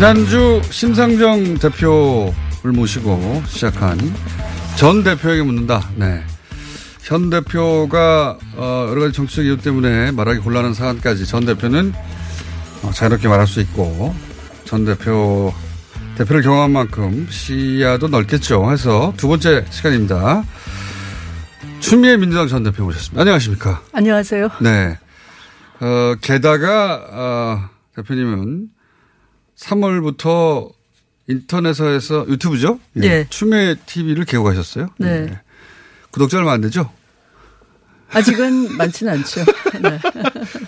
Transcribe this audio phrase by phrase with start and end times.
[0.00, 3.98] 지난주 심상정 대표를 모시고 시작한
[4.74, 5.90] 전 대표에게 묻는다.
[5.94, 6.24] 네.
[7.02, 11.92] 현 대표가 어, 여러 가지 정치적 이유 때문에 말하기 곤란한 사안까지 전 대표는
[12.82, 14.14] 어, 자유롭게 말할 수 있고
[14.64, 15.52] 전 대표
[16.16, 18.72] 대표를 경험한 만큼 시야도 넓겠죠.
[18.72, 20.44] 해서 두 번째 시간입니다.
[21.80, 23.20] 추미애 민주당 전 대표 모셨습니다.
[23.20, 23.82] 안녕하십니까?
[23.92, 24.48] 안녕하세요.
[24.62, 24.98] 네.
[25.80, 28.79] 어, 게다가 어, 대표님은
[29.60, 30.72] 3월부터
[31.28, 32.80] 인터넷에서 유튜브죠?
[32.96, 33.00] 예.
[33.00, 33.26] 네.
[33.28, 34.88] 추미애 TV를 개국하셨어요?
[34.98, 35.08] 네.
[35.08, 35.40] 예.
[36.10, 36.90] 구독자 얼마 안 되죠?
[38.08, 39.44] 아직은 많지는 않죠.
[39.82, 40.00] 네.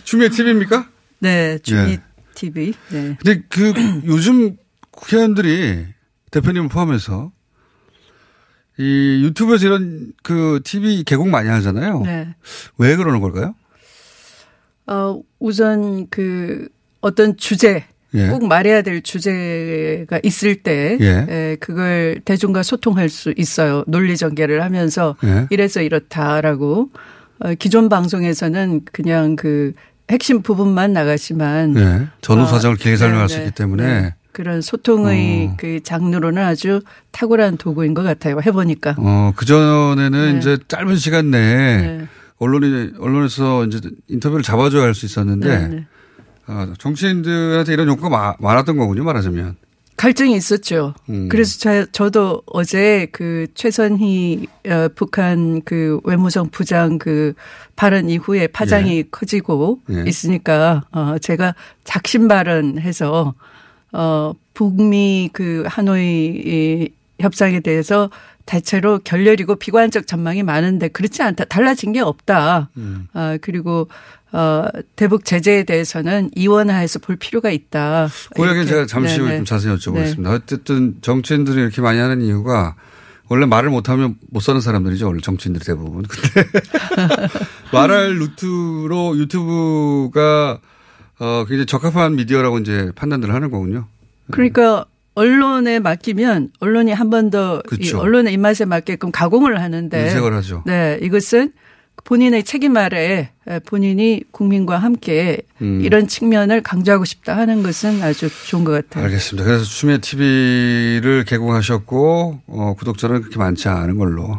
[0.04, 0.88] 추미애 TV입니까?
[1.18, 2.00] 네, 주미 예.
[2.34, 2.74] TV.
[2.90, 3.16] 네.
[3.20, 3.72] 근데 그
[4.04, 4.56] 요즘
[4.92, 5.86] 국회의원들이
[6.30, 7.32] 대표님 포함해서
[8.78, 12.02] 이 유튜브에서 이런 그 TV 개국 많이 하잖아요.
[12.02, 12.34] 네.
[12.78, 13.54] 왜 그러는 걸까요?
[14.86, 16.68] 어, 우선 그
[17.00, 17.84] 어떤 주제
[18.14, 18.28] 예.
[18.28, 21.26] 꼭 말해야 될 주제가 있을 때 예.
[21.28, 23.84] 에, 그걸 대중과 소통할 수 있어요.
[23.86, 25.46] 논리 전개를 하면서 예.
[25.50, 26.90] 이래서 이렇다라고
[27.40, 29.72] 어, 기존 방송에서는 그냥 그
[30.10, 32.06] 핵심 부분만 나가지만 예.
[32.20, 34.14] 전후 어, 사정을 길게 설명할 네, 수 네, 있기 때문에 네.
[34.32, 35.56] 그런 소통의 어.
[35.58, 36.80] 그 장르로는 아주
[37.12, 38.40] 탁월한 도구인 것 같아요.
[38.44, 38.96] 해보니까.
[38.98, 40.38] 어, 그전에는 네.
[40.38, 42.08] 이제 짧은 시간 내에 네.
[42.38, 43.78] 언론이, 언론에서 이제
[44.08, 45.86] 인터뷰를 잡아줘야 할 수 있었는데, 네, 네.
[46.46, 49.56] 아, 정치인들한테 이런 욕구가 마- 많았던 거군요, 말하자면.
[49.96, 50.94] 갈등이 있었죠.
[51.10, 51.28] 음.
[51.28, 57.34] 그래서 저, 저도 어제 그 최선희 어, 북한 그 외무성 부장 그
[57.76, 60.02] 발언 이후에 파장이 커지고 예.
[60.06, 61.54] 있으니까 어 제가
[61.84, 63.34] 작심 발언해서
[63.92, 66.02] 어 북미 그 하노이
[66.44, 66.88] 이
[67.20, 68.10] 협상에 대해서
[68.44, 71.44] 대체로 결렬이고 비관적 전망이 많은데 그렇지 않다.
[71.44, 72.70] 달라진 게 없다.
[72.76, 73.06] 음.
[73.12, 73.88] 아 그리고
[74.32, 74.64] 어
[74.96, 78.08] 대북 제재에 대해서는 이원화해서 볼 필요가 있다.
[78.34, 78.64] 그 이렇게.
[78.64, 79.36] 제가 잠시 후에.
[79.36, 80.26] 좀 자세히 여쭤보겠습니다.
[80.32, 82.74] 어쨌든 정치인들이 이렇게 많이 하는 이유가
[83.28, 85.06] 원래 말을 못하면 못 사는 사람들이죠.
[85.06, 86.02] 원래 정치인들이 대부분.
[86.02, 86.48] 근데
[87.72, 90.60] 말할 루트로 유튜브가
[91.18, 93.86] 어, 굉장히 적합한 미디어라고 이제 판단들을 하는 거군요.
[94.30, 98.00] 그러니까 언론에 맡기면 언론이 한 번더 그렇죠.
[98.00, 100.62] 언론의 입맛에 맞게끔 가공을 하는데 인색을 하죠.
[100.66, 101.52] 네, 이것은
[102.04, 103.30] 본인의 책임 아래
[103.66, 105.80] 본인이 국민과 함께 음.
[105.82, 109.04] 이런 측면을 강조하고 싶다 하는 것은 아주 좋은 것 같아요.
[109.04, 109.46] 알겠습니다.
[109.46, 114.38] 그래서 추미애 TV를 개국하셨고 어, 구독자는 그렇게 많지 않은 걸로.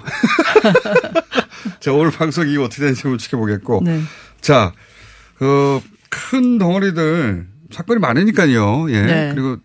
[1.80, 3.82] 자 오늘 방송 이후 어떻게 되는지 한번 지켜보겠고.
[3.84, 4.02] 네.
[4.42, 4.74] 자,
[5.38, 5.80] 그
[6.14, 8.86] 큰 덩어리들 사건이 많으니까요.
[8.92, 9.02] 예.
[9.02, 9.32] 네.
[9.34, 9.58] 그리고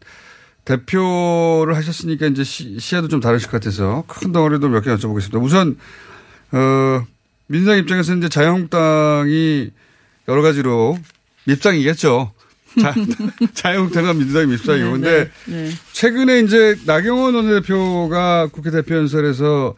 [0.65, 5.43] 대표를 하셨으니까 이제 시, 시야도 좀 다르실 것 같아서 큰 덩어리도 몇 개 여쭤보겠습니다.
[5.43, 5.77] 우선
[6.53, 7.05] 어
[7.49, 9.71] 민주당 입장에서 이제 자유한국당이
[10.29, 10.99] 여러 가지로
[11.45, 12.33] 밉상이겠죠.
[12.81, 12.95] 자,
[13.55, 14.91] 자유한국당과 민주당이 밉상이고.
[14.93, 15.71] 근데 네, 네.
[15.93, 19.75] 최근에 이제 나경원 원내대표가 국회 대표연설에서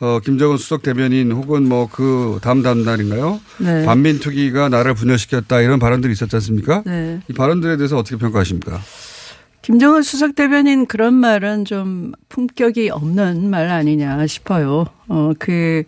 [0.00, 3.40] 어, 김정은 수석 대변인 혹은 뭐 그 다음 다음 날인가요?
[3.58, 3.84] 네.
[3.84, 6.82] 반민 투기가 나라를 분열시켰다 이런 발언들이 있었지 않습니까?
[6.86, 7.20] 네.
[7.28, 8.78] 이 발언들에 대해서 어떻게 평가하십니까?
[9.62, 14.86] 김정은 수석 대변인 그런 말은 좀 품격이 없는 말 아니냐 싶어요.
[15.08, 15.82] 어, 그,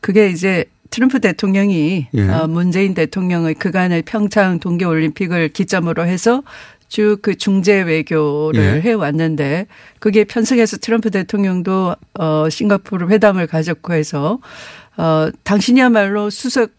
[0.00, 2.28] 그게 이제 트럼프 대통령이 예.
[2.28, 6.42] 어, 문재인 대통령의 그간의 평창 동계올림픽을 기점으로 해서
[6.88, 8.80] 쭉 그 중재 외교를 예.
[8.80, 9.66] 해왔는데
[9.98, 14.38] 그게 편승해서 트럼프 대통령도 어, 싱가포르 회담을 가졌고 해서
[14.96, 16.70] 어, 당신이야말로 수석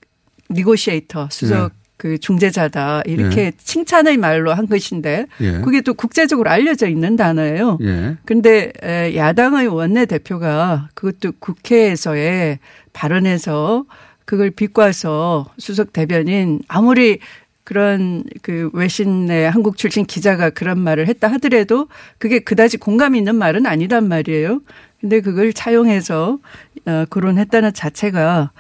[0.50, 1.77] 니고시에이터, 수석 예.
[1.98, 5.52] 그 중재자다 이렇게 칭찬의 말로 한 것인데 예.
[5.62, 7.80] 그게 또 국제적으로 알려져 있는 단어예요.
[7.82, 8.18] 예.
[8.24, 12.60] 근데 에, 야당의 원내 대표가 그것도 국회에서의
[12.94, 13.86] 발언에서
[14.26, 17.20] 그걸 비꼬아서 수석 대변인 아무리
[17.64, 23.66] 그런 그 외신의 한국 출신 기자가 그런 말을 했다 하더라도 그게 그다지 공감 있는 말은
[23.66, 24.62] 아니단 말이에요.
[25.00, 26.40] 근데 그걸 차용해서
[26.86, 28.52] 어, 거론했다는 자체가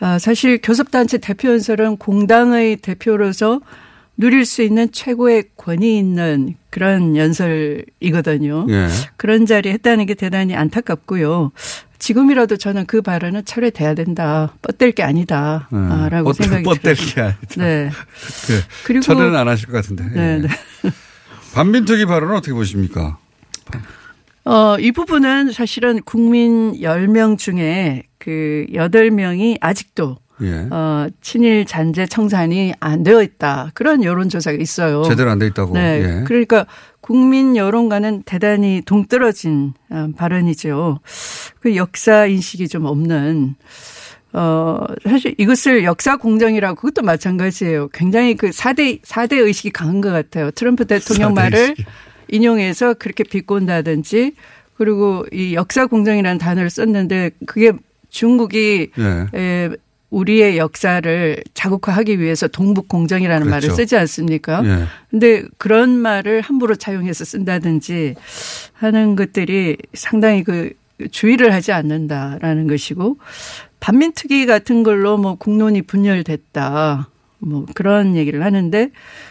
[0.00, 3.60] 아, 사실 교섭단체 대표 연설은 공당의 대표로서
[4.16, 8.66] 누릴 수 있는 최고의 권위 있는 그런 연설이거든요.
[8.68, 8.88] 예.
[9.16, 11.50] 그런 자리에 했다는 게 대단히 안타깝고요.
[11.98, 14.54] 지금이라도 저는 그 발언은 철회돼야 된다.
[14.62, 15.68] 뻗댈 게 아니다.
[15.72, 15.78] 네.
[15.78, 17.14] 아, 라고 어떤 생각이 뻗댈 들어요.
[17.14, 17.56] 게 아니다.
[17.56, 17.90] 네.
[18.46, 20.04] 그, 그리고 철회는 안 하실 것 같은데.
[20.14, 20.38] 네, 예.
[20.38, 20.48] 네.
[21.54, 23.18] 반민특위 발언은 어떻게 보십니까?
[24.44, 30.66] 어, 이 부분은 사실은 국민 10명 중에 그 8명이 아직도 예.
[30.70, 33.70] 어, 친일 잔재 청산이 안 되어 있다.
[33.74, 35.02] 그런 여론조사가 있어요.
[35.04, 35.72] 제대로 안 돼 있다고.
[35.74, 36.02] 네.
[36.20, 36.24] 예.
[36.24, 36.66] 그러니까
[37.00, 41.00] 국민 여론과는 대단히 동떨어진 어, 발언이죠.
[41.60, 43.54] 그 역사 인식이 좀 없는
[44.32, 47.88] 어, 사실 이것을 역사 공정이라고 그것도 마찬가지예요.
[47.92, 50.50] 굉장히 그 4대, 4대 의식이 강한 것 같아요.
[50.50, 51.84] 트럼프 대통령 4대 말을 의식이.
[52.34, 54.34] 인용해서 그렇게 비꼰다든지
[54.76, 57.72] 그리고 이 역사 공정이라는 단어를 썼는데 그게
[58.10, 59.38] 중국이 예.
[59.38, 59.70] 에,
[60.10, 63.76] 우리의 역사를 자국화하기 위해서 동북 공정이라는 말을 그렇죠.
[63.76, 64.62] 쓰지 않습니까?
[64.64, 64.84] 예.
[65.10, 68.14] 근데 그런 말을 함부로 차용해서 쓴다든지
[68.74, 70.72] 하는 것들이 상당히 그
[71.10, 73.18] 주의를 하지 않는다라는 것이고
[73.80, 77.08] 반민특위 같은 걸로 뭐 국론이 분열됐다.
[77.46, 78.90] 뭐 그런 얘기를 하는데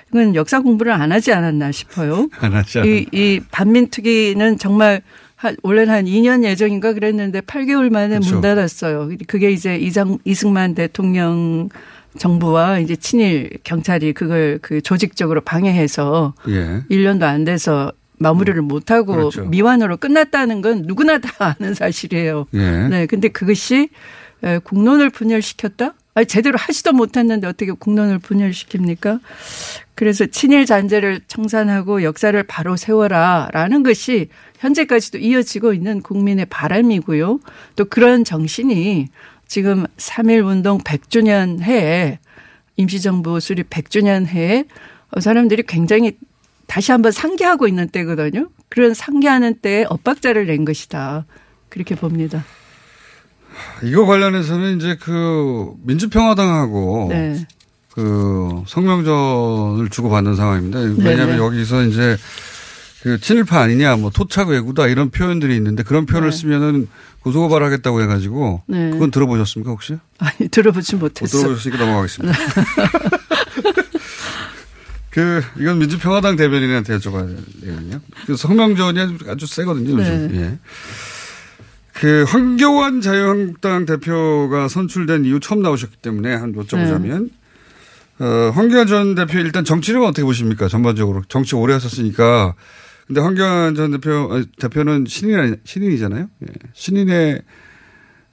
[0.09, 2.29] 이건 역사 공부를 안 하지 않았나 싶어요.
[2.39, 5.01] 안 하지 않 이, 이 반민특위는 정말
[5.35, 8.35] 한, 원래는 한 2년 예정인가 그랬는데 8개월 만에 그렇죠.
[8.35, 9.09] 문 닫았어요.
[9.27, 11.69] 그게 이제 이장, 이승만 대통령
[12.17, 16.83] 정부와 이제 친일 경찰이 그걸 그 조직적으로 방해해서 예.
[16.89, 19.43] 1년도 안 돼서 마무리를 못하고 그렇죠.
[19.45, 21.29] 미완으로 끝났다는 건 누구나 다
[21.59, 22.45] 아는 사실이에요.
[22.53, 22.87] 예.
[22.87, 23.05] 네.
[23.05, 23.89] 근데 그것이
[24.43, 25.93] 에, 국론을 분열시켰다?
[26.15, 29.19] 아니, 제대로 하지도 못했는데 어떻게 국론을 분열시킵니까?
[29.95, 34.29] 그래서 친일 잔재를 청산하고 역사를 바로 세워라 라는 것이
[34.59, 37.39] 현재까지도 이어지고 있는 국민의 바람이고요.
[37.75, 39.07] 또 그런 정신이
[39.47, 42.19] 지금 3.1 운동 100주년 해에
[42.77, 44.65] 임시정부 수립 100주년 해에
[45.11, 46.17] 어, 사람들이 굉장히
[46.67, 48.49] 다시 한번 상기하고 있는 때거든요.
[48.69, 51.25] 그런 상기하는 때에 엇박자를 낸 것이다.
[51.69, 52.43] 그렇게 봅니다.
[53.83, 57.45] 이거 관련해서는 이제 그 민주평화당하고 네.
[57.91, 60.79] 그 성명전을 주고받는 상황입니다.
[60.79, 61.37] 왜냐하면 네네.
[61.37, 62.17] 여기서 이제
[63.03, 66.37] 그 친일파 아니냐, 뭐 토착 외구다 이런 표현들이 있는데 그런 표현을 네.
[66.37, 66.87] 쓰면은
[67.19, 68.89] 고소고발하겠다고 해가지고 네.
[68.91, 69.97] 그건 들어보셨습니까 혹시?
[70.19, 71.41] 아니, 들어보지 못 못했어요.
[71.41, 72.37] 들어보셨으니까 넘어가겠습니다.
[75.09, 77.99] 그 이건 민주평화당 대변인한테 여쭤봐야 되거든요.
[78.25, 79.91] 그 성명전이 아주, 아주 세거든요.
[79.91, 80.27] 요즘.
[80.31, 80.39] 네.
[80.39, 80.57] 예.
[82.03, 87.29] 그 황교안 자유한국당 대표가 선출된 이후 처음 나오셨기 때문에 한 여쭤보자면
[88.17, 88.25] 네.
[88.25, 90.67] 어, 황교안 전 대표 일단 정치력은 어떻게 보십니까?
[90.67, 92.55] 전반적으로 정치 오래 하셨으니까.
[93.07, 96.27] 근데 황교안 전 대표 아니, 대표는 신인 신인이잖아요.
[96.41, 96.47] 예.
[96.73, 97.41] 신인의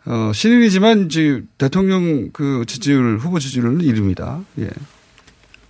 [0.07, 4.41] 어, 신인이지만 이제 대통령 그 지지율 후보 지지율은 이릅니다.
[4.59, 4.69] 예.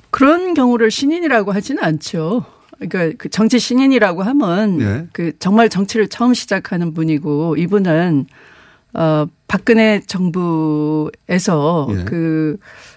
[0.09, 2.47] 그런 경우를 신인이라고 하지는 않죠.
[2.81, 5.07] 그러니까 그 정치 신인이라고 하면 네.
[5.13, 8.27] 그 정말 정치를 처음 시작하는 분이고 이분은
[8.95, 12.05] 어 박근혜 정부에서 예.
[12.05, 12.57] 그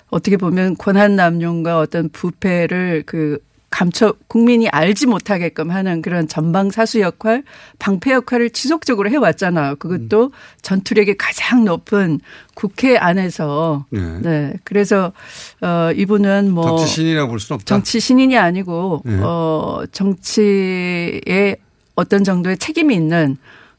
[0.10, 3.40] 어떻게 보면 권한 남용과 어떤 부패를 그
[3.74, 7.44] 감춰 국민이 알지 못하게끔 하는 그런 전방 사수 역할,
[7.80, 9.78] 방패 역할을 지속적으로 해왔잖아요.
[9.78, 12.20] 그것도 전투력이 가장 높은
[12.54, 14.20] 국회 안에서 네.
[14.22, 14.54] 네.
[14.64, 15.12] 그래서
[15.60, 17.66] 어 이분은 뭐 정치 신이라고 볼 수는 없다.
[17.66, 19.20] 정치 신인이 아니고 네.
[19.24, 21.56] 어 정치에
[21.96, 23.38] 어떤 정도의 책임이 있는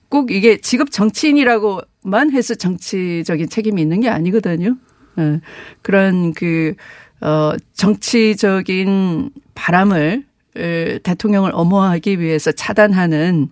[0.09, 4.77] 꼭 이게 직업 정치인이라고만 해서 정치적인 책임이 있는 게 아니거든요.
[5.19, 5.41] 예.
[5.83, 6.75] 그런 그,
[7.25, 10.25] 어, 정치적인 바람을
[10.57, 13.49] 에, 대통령을 엄호하기 위해서 차단하는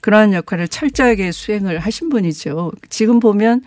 [0.00, 2.72] 그러한 역할을 철저하게 수행을 하신 분이죠.
[2.88, 3.62] 지금 보면,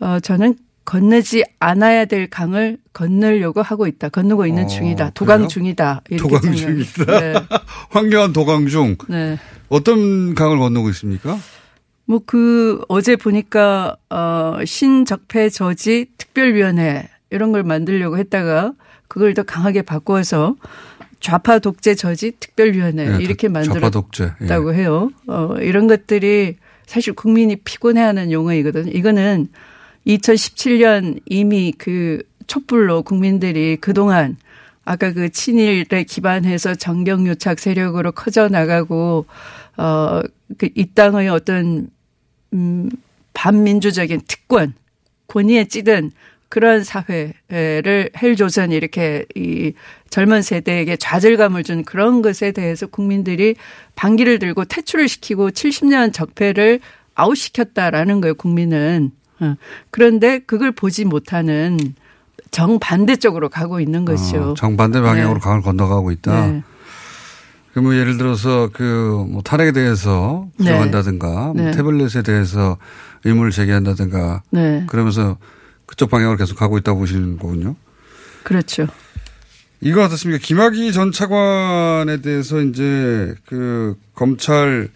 [0.00, 4.10] 어, 저는 건너지 않아야 될 강을 건너려고 하고 있다.
[4.10, 5.10] 건너고 있는 어, 중이다.
[5.14, 5.48] 도강 그래요?
[5.48, 6.02] 중이다.
[6.10, 6.54] 이렇게 도강.
[6.54, 7.20] 중이다.
[7.20, 7.34] 네.
[7.90, 9.38] 황교안 도강 중 네.
[9.68, 11.38] 어떤 강을 건너고 있습니까?
[12.04, 18.72] 뭐 그 어제 보니까 어 신적폐 저지 특별위원회 이런 걸 만들려고 했다가
[19.08, 20.56] 그걸 더 강하게 바꿔서
[21.20, 23.80] 좌파 독재 저지 특별위원회 예, 이렇게 만들었다고.
[24.74, 24.80] 예.
[24.80, 25.10] 해요.
[25.26, 26.56] 어 이런 것들이
[26.86, 28.90] 사실 국민이 피곤해하는 용어이거든요.
[28.92, 29.48] 이거는
[30.06, 34.36] 2017년 이미 그 촛불로 국민들이 그동안
[34.84, 39.26] 아까 그 친일에 기반해서 정경유착 세력으로 커져 나가고
[39.76, 41.88] 어그이 땅의 어떤
[42.52, 42.88] 음
[43.34, 44.74] 반민주적인 특권
[45.26, 46.12] 권위에 찌든
[46.48, 49.72] 그런 사회를 헬조선 이렇게 이
[50.10, 53.56] 젊은 세대에게 좌절감을 준 그런 것에 대해서 국민들이
[53.96, 56.80] 반기를 들고 퇴출을 시키고 70년 적폐를
[57.14, 59.10] 아웃시켰다라는 거예요, 국민은.
[59.40, 59.56] 어.
[59.90, 61.78] 그런데 그걸 보지 못하는
[62.50, 64.50] 정반대 쪽으로 가고 있는 것이죠.
[64.50, 65.40] 어, 정반대 방향으로 네.
[65.40, 66.46] 강을 건너가고 있다.
[66.46, 66.62] 네.
[67.72, 70.64] 그러면 예를 들어서 그뭐 탄핵에 대해서 네.
[70.64, 71.70] 부정한다든가 뭐 네.
[71.72, 72.78] 태블릿에 대해서
[73.24, 74.84] 의문을 제기한다든가 네.
[74.86, 75.36] 그러면서
[75.86, 77.76] 그쪽 방향으로 계속 가고 있다고 보시는 거군요.
[78.42, 78.86] 그렇죠.
[79.80, 80.42] 이거 어떻습니까?
[80.42, 84.88] 김학의 전 차관에 대해서 이제 그 검찰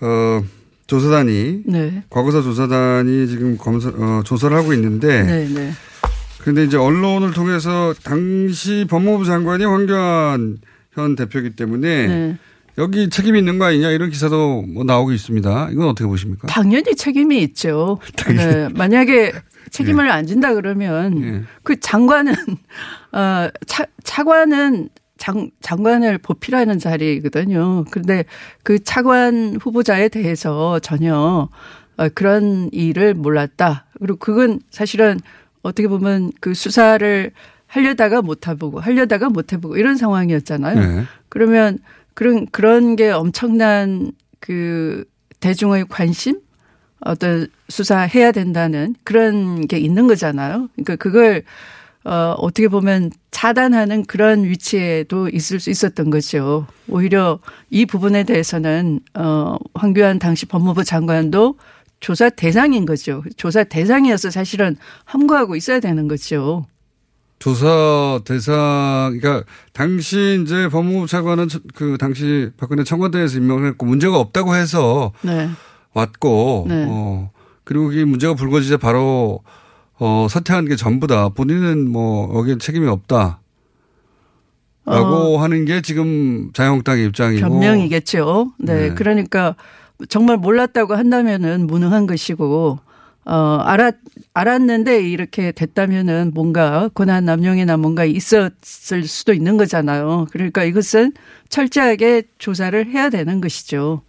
[0.00, 0.44] 어
[0.86, 2.04] 조사단이 네.
[2.10, 5.72] 과거사 조사단이 지금 검사 어 조사를 하고 있는데 네, 네.
[6.40, 10.58] 그런데 이제 언론을 통해서 당시 법무부 장관이 황교안
[10.92, 12.38] 현 대표이기 때문에 네.
[12.76, 15.70] 여기 책임이 있는 거 아니냐 이런 기사도 뭐 나오고 있습니다.
[15.72, 16.48] 이건 어떻게 보십니까?
[16.48, 17.98] 당연히 책임이 있죠.
[18.28, 18.68] 네.
[18.74, 19.32] 만약에
[19.70, 21.42] 책임을 안 진다 그러면 예.
[21.62, 22.34] 그 장관은
[23.12, 27.84] 어 차, 차관은 장, 장관을 보필하는 자리거든요.
[27.90, 28.24] 그런데
[28.62, 31.48] 그 차관 후보자에 대해서 전혀
[31.96, 33.86] 어, 그런 일을 몰랐다.
[33.98, 35.20] 그리고 그건 사실은
[35.62, 37.30] 어떻게 보면 그 수사를
[37.66, 40.80] 하려다가 못 해보고 하려다가 못 해보고 이런 상황이었잖아요.
[40.80, 41.04] 네.
[41.28, 41.78] 그러면
[42.14, 45.04] 그런 그런 게 엄청난 그
[45.40, 46.40] 대중의 관심
[47.04, 50.68] 어떤 수사해야 된다는 그런 게 있는 거잖아요.
[50.74, 51.44] 그러니까 그걸
[52.04, 56.66] 어 어떻게 보면 차단하는 그런 위치에도 있을 수 있었던 거죠.
[56.88, 57.38] 오히려
[57.70, 61.58] 이 부분에 대해서는 어 황교안 당시 법무부 장관도
[62.00, 63.22] 조사 대상인 거죠.
[63.36, 66.66] 조사 대상이어서 사실은 함구하고 있어야 되는 거죠.
[67.38, 74.54] 조사 대상, 그러니까 당시 이제 법무부 차관은 그 당시 박근혜 청와대에서 임명을 했고 문제가 없다고
[74.54, 75.50] 해서 네.
[75.94, 76.86] 왔고, 네.
[76.88, 77.30] 어,
[77.64, 79.40] 그리고 이 문제가 불거지자 바로
[79.98, 81.30] 어, 사퇴한 게 전부다.
[81.30, 83.40] 본인은 뭐 여기에 책임이 없다.
[84.86, 87.46] 라고 하는 게 지금 자유한국당의 입장이고.
[87.46, 87.48] 어.
[87.48, 88.52] 변명이겠죠.
[88.58, 88.74] 네.
[88.88, 88.94] 네.
[88.94, 89.56] 그러니까
[90.08, 92.80] 정말 몰랐다고 한다면은 무능한 것이고,
[93.26, 93.94] 어, 알았,
[94.34, 100.26] 알았는데 이렇게 됐다면은 뭔가 권한 남용이나 뭔가 있었을 수도 있는 거잖아요.
[100.30, 101.12] 그러니까 이것은
[101.48, 104.02] 철저하게 조사를 해야 되는 것이죠.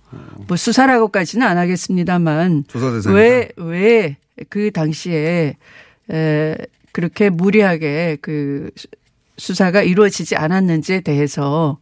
[0.48, 2.66] 뭐 수사라고까지는 안 하겠습니다만.
[3.14, 4.18] 왜, 왜
[4.50, 5.56] 그 당시에
[6.12, 6.56] 에,
[6.92, 8.88] 그렇게 무리하게 그 수-
[9.38, 11.78] 수사가 이루어지지 않았는지에 대해서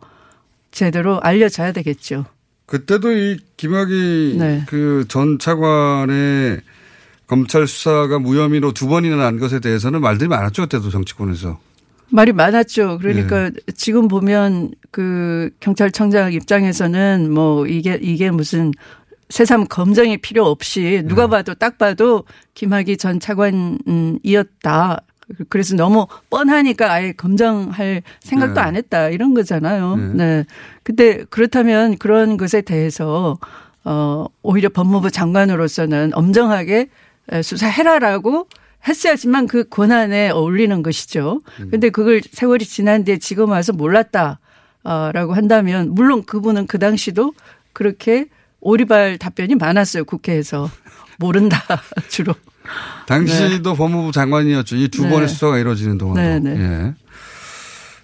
[0.69, 2.25] 제대로 알려져야 되겠죠.
[2.67, 4.63] 그때도 이 김학의 네.
[4.67, 6.61] 그전 차관의
[7.33, 10.61] 검찰 수사가 무혐의로 두 번이나 난 것에 대해서는 말들이 많았죠.
[10.63, 11.57] 그때도 정치권에서.
[12.09, 12.99] 말이 많았죠.
[12.99, 13.59] 그러니까 네.
[13.75, 18.71] 지금 보면 그 경찰청장 입장에서는 뭐 이게 이게 무슨
[19.29, 21.31] 새삼 검증이 필요 없이 누가 네.
[21.31, 24.99] 봐도 딱 봐도 김학의 전 차관이었다.
[25.49, 28.61] 그래서 너무 뻔하니까 아예 검증할 생각도 네.
[28.61, 29.95] 안 했다 이런 거잖아요.
[29.95, 30.13] 네.
[30.13, 30.45] 네.
[30.83, 33.39] 근데 그렇다면 그런 것에 대해서
[33.85, 36.89] 어 오히려 법무부 장관으로서는 엄정하게
[37.41, 38.47] 수사해라라고
[38.87, 41.41] 했어야지만 그 권한에 어울리는 것이죠.
[41.71, 47.33] 근데 그걸 세월이 지난 뒤에 지금 와서 몰랐다라고 한다면 물론 그분은 그 당시도
[47.71, 48.27] 그렇게
[48.59, 50.05] 오리발 답변이 많았어요.
[50.05, 50.69] 국회에서.
[51.17, 51.61] 모른다
[52.09, 52.33] 주로.
[53.07, 54.75] 당시도 법무부 장관이었죠.
[54.75, 55.09] 이두 네.
[55.09, 56.21] 번의 수사가 이루어지는 동안도.
[56.21, 56.61] 네, 네.
[56.61, 56.93] 예.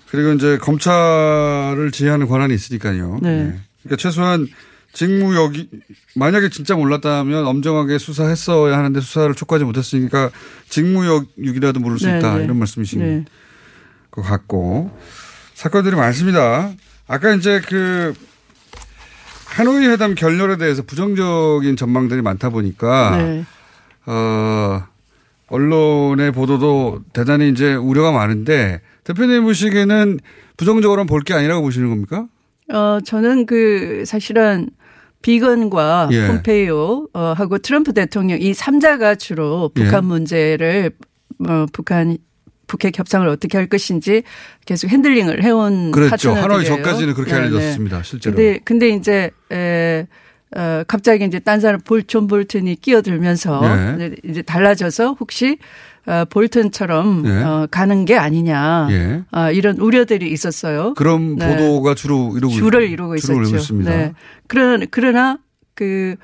[0.09, 3.19] 그리고 이제 검찰을 지휘하는 권한이 있으니까요.
[3.21, 3.29] 네.
[3.29, 3.59] 예.
[3.83, 4.47] 그러니까 최소한
[4.93, 5.69] 직무역이
[6.15, 10.31] 만약에 진짜 몰랐다면 엄정하게 수사했어야 하는데 수사를 촉구하지 못했으니까
[10.69, 12.43] 직무역이라도 물을 수 네, 있다 네.
[12.45, 13.25] 이런 말씀이신 네.
[14.11, 14.91] 것 같고
[15.53, 16.71] 사건들이 많습니다.
[17.07, 18.13] 아까 이제 그
[19.45, 23.45] 하노이 회담 결렬에 대해서 부정적인 전망들이 많다 보니까 네.
[24.05, 24.83] 어,
[25.47, 30.19] 언론의 보도도 대단히 이제 우려가 많은데 대표님 보시기에는
[30.57, 32.27] 부정적으로 볼게 아니라고 보시는 겁니까?
[32.71, 34.69] 어, 저는 그 사실은
[35.21, 36.27] 비건과 예.
[36.27, 39.83] 폼페이오 어, 하고 트럼프 대통령 이 3자가 주로 예.
[39.83, 40.91] 북한 문제를
[41.47, 42.17] 어, 북한
[42.67, 44.23] 북핵 협상을 어떻게 할 것인지
[44.65, 45.91] 계속 핸들링을 해온.
[45.91, 46.43] 파트너들이에요.
[46.43, 48.03] 하노이 전까지는 그렇게 네, 알려졌습니다.
[48.03, 48.35] 실제로.
[48.35, 50.07] 근데 근데 이제 에,
[50.55, 54.15] 어, 갑자기 이제 딴 사람 볼존 볼튼이 끼어들면서 네.
[54.23, 55.57] 이제 달라져서 혹시
[56.05, 57.43] 어, 볼튼처럼 네.
[57.43, 59.23] 어, 가는 게 아니냐 예.
[59.31, 60.93] 아, 이런 우려들이 있었어요.
[60.95, 61.55] 그런 네.
[61.55, 63.55] 보도가 주로 이루고 주를 있- 이루고 주로 있었죠.
[63.57, 63.91] 있습니다.
[63.91, 64.13] 네.
[64.47, 65.37] 그러나 그러나
[65.75, 66.15] 그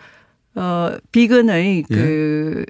[0.55, 1.95] 어, 비건의 예.
[1.95, 2.65] 그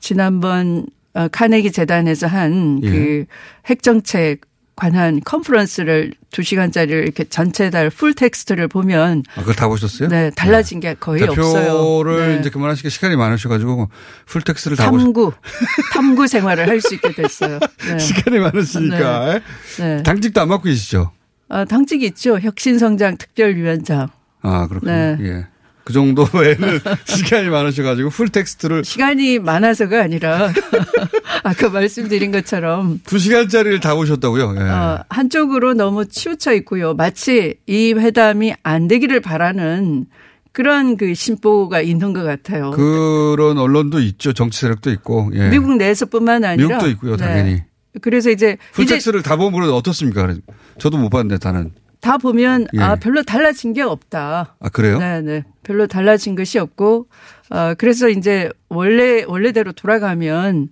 [0.00, 2.90] 지난번 어, 카네기 재단에서 한 예.
[2.90, 3.24] 그
[3.66, 4.42] 핵정책
[4.76, 10.08] 관한 컨퍼런스를 두 시간짜리를 이렇게 전체 다 full text를 보면 아, 그걸 다 보셨어요?
[10.08, 12.04] 네 달라진 게 거의 별로 없어요.
[12.18, 12.38] 네.
[12.40, 13.88] 이제 그만하시기 시간이 많으셔 가지고
[14.26, 15.32] full text를 다 보셨 탐구
[15.94, 17.58] 탐구 생활을 할 수 있게 됐어요.
[17.88, 17.98] 네.
[17.98, 19.40] 시간이 많으시니까.
[19.78, 20.02] 네.
[20.02, 21.10] 당직도 안 맡고 계시죠?
[21.48, 22.38] 아, 당직이 있죠.
[22.38, 24.08] 혁신성장 특별위원장.
[24.42, 24.92] 아, 그렇군요.
[24.92, 25.16] 네.
[25.22, 25.46] 예.
[25.86, 30.52] 그 정도에는 시간이 많으셔가지고 full text를 시간이 많아서가 아니라
[31.44, 34.56] 아까 말씀드린 것처럼 두 시간짜리를 다 보셨다고요?
[34.56, 34.62] 예.
[34.62, 36.94] 어, 한쪽으로 너무 치우쳐 있고요.
[36.94, 40.06] 마치 이 회담이 안 되기를 바라는
[40.50, 42.72] 그런 그 심보가 있는 것 같아요.
[42.72, 44.32] 그런 언론도 있죠.
[44.32, 45.30] 정치 세력도 있고.
[45.34, 45.50] 예.
[45.50, 47.24] 미국 내에서뿐만 아니라 미국도 있고요, 네.
[47.24, 47.62] 당연히.
[48.00, 50.34] 그래서 이제 full 이제 text를 다 보면 어떻습니까?
[50.80, 51.70] 저도 못 봤는데 다는.
[52.00, 52.80] 다 보면 예.
[52.80, 54.56] 아 별로 달라진 게 없다.
[54.60, 54.98] 아 그래요?
[54.98, 55.44] 네, 네.
[55.62, 57.08] 별로 달라진 것이 없고
[57.50, 60.68] 어 그래서 이제 원래 원래대로 돌아가면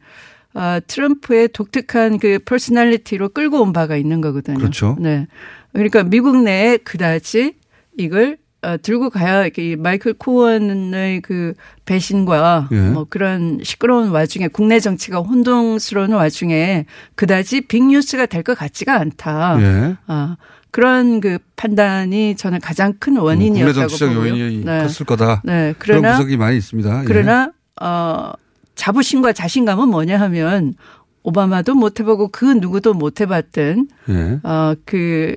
[0.54, 4.58] 어 트럼프의 독특한 그 personality로 끌고 온 바가 있는 거거든요.
[4.58, 4.96] 그렇죠.
[5.00, 5.26] 네.
[5.72, 7.54] 그러니까 미국 내에 그다지
[7.98, 11.52] 이걸 어, 들고 가야 이 마이클 코언의 그
[11.84, 12.80] 배신과 예.
[12.90, 19.56] 뭐 그런 시끄러운 와중에 국내 정치가 혼동스러운 와중에 그다지 빅뉴스가 될 것 같지가 않다.
[19.60, 19.96] 예.
[20.06, 20.36] 아,
[20.74, 24.30] 그런 그 판단이 저는 가장 큰 음, 국내 원인이었다고 정치적 보고요.
[24.30, 24.78] 요인이 네.
[24.80, 25.40] 컸을 거다.
[25.44, 25.72] 네.
[25.78, 27.02] 그러나 분석이 많이 있습니다.
[27.02, 27.04] 예.
[27.06, 28.32] 그러나 어
[28.74, 30.74] 자부심과 자신감은 뭐냐 하면
[31.22, 34.40] 오바마도 못 해보고 그 누구도 못 해봤던 예.
[34.42, 35.36] 어그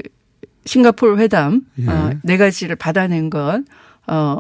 [0.66, 1.88] 싱가포르 회담 예.
[1.88, 3.62] 어, 네 가지를 받아낸 것
[4.08, 4.40] 어,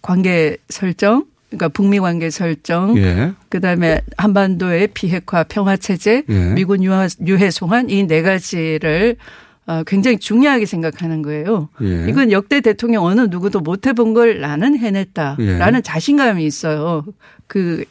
[0.00, 3.34] 관계 설정 그러니까 북미 관계 설정 예.
[3.50, 6.54] 그다음에 한반도의 비핵화 평화 체제, 예.
[6.54, 9.49] 미군 유화, 유해 송환 이 네 가지를 어,
[9.86, 11.68] 굉장히 중요하게 생각하는 거예요.
[11.82, 12.06] 예.
[12.08, 15.82] 이건 역대 대통령 어느 누구도 못 해본 걸 나는 해냈다라는 예.
[15.82, 17.04] 자신감이 있어요.
[17.46, 17.84] 그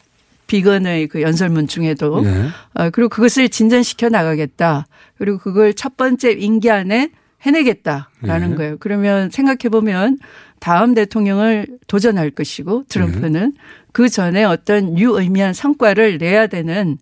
[0.48, 2.48] 비건의 그 연설문 중에도 예.
[2.74, 4.88] 어, 그리고 그것을 진전시켜 나가겠다.
[5.17, 8.55] 그리고 그걸 첫 번째 임기 안에 해내겠다라는 예.
[8.55, 8.77] 거예요.
[8.79, 10.17] 그러면 생각해 보면
[10.59, 13.62] 다음 대통령을 도전할 것이고 트럼프는 예.
[13.93, 16.98] 그 전에 어떤 유의미한 성과를 내야 되는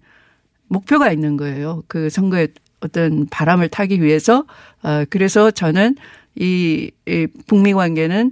[0.67, 1.83] 목표가 있는 거예요.
[1.87, 4.45] 그 선거에 어떤 바람을 타기 위해서
[4.83, 5.95] 어 그래서 저는
[6.35, 8.31] 이, 이 북미 관계는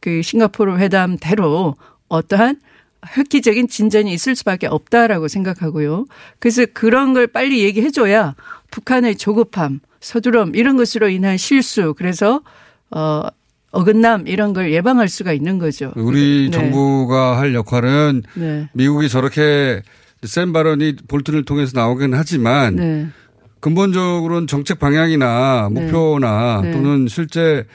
[0.00, 1.76] 그 싱가포르 회담대로
[2.08, 2.60] 어떠한
[3.16, 6.06] 획기적인 진전이 있을 수밖에 없다라고 생각하고요.
[6.38, 8.34] 그래서 그런 걸 빨리 얘기해줘야
[8.70, 12.42] 북한의 조급함, 서두름 이런 것으로 인한 실수 그래서
[12.90, 13.22] 어
[13.70, 15.92] 어긋남 이런 걸 예방할 수가 있는 거죠.
[15.96, 16.50] 우리 네.
[16.50, 18.68] 정부가 할 역할은 네.
[18.72, 19.82] 미국이 저렇게
[20.22, 23.06] 센 발언이 볼튼을 통해서 나오긴 하지만 네.
[23.60, 25.80] 근본적으로는 정책 방향이나 네.
[25.80, 26.72] 목표나 네.
[26.72, 27.66] 또는 실제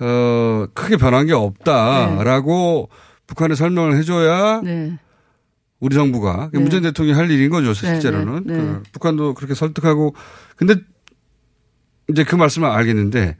[0.00, 2.88] 어 크게 변한 게 없다라고
[3.26, 4.98] 북한에 설명을 해줘야 네.
[5.80, 6.60] 우리 정부가 네.
[6.60, 8.64] 문재인 대통령이 할 일인 거죠 실제로는 네, 네, 네.
[8.64, 10.14] 그 북한도 그렇게 설득하고
[10.56, 10.76] 근데
[12.08, 13.36] 이제 그 말씀을 알겠는데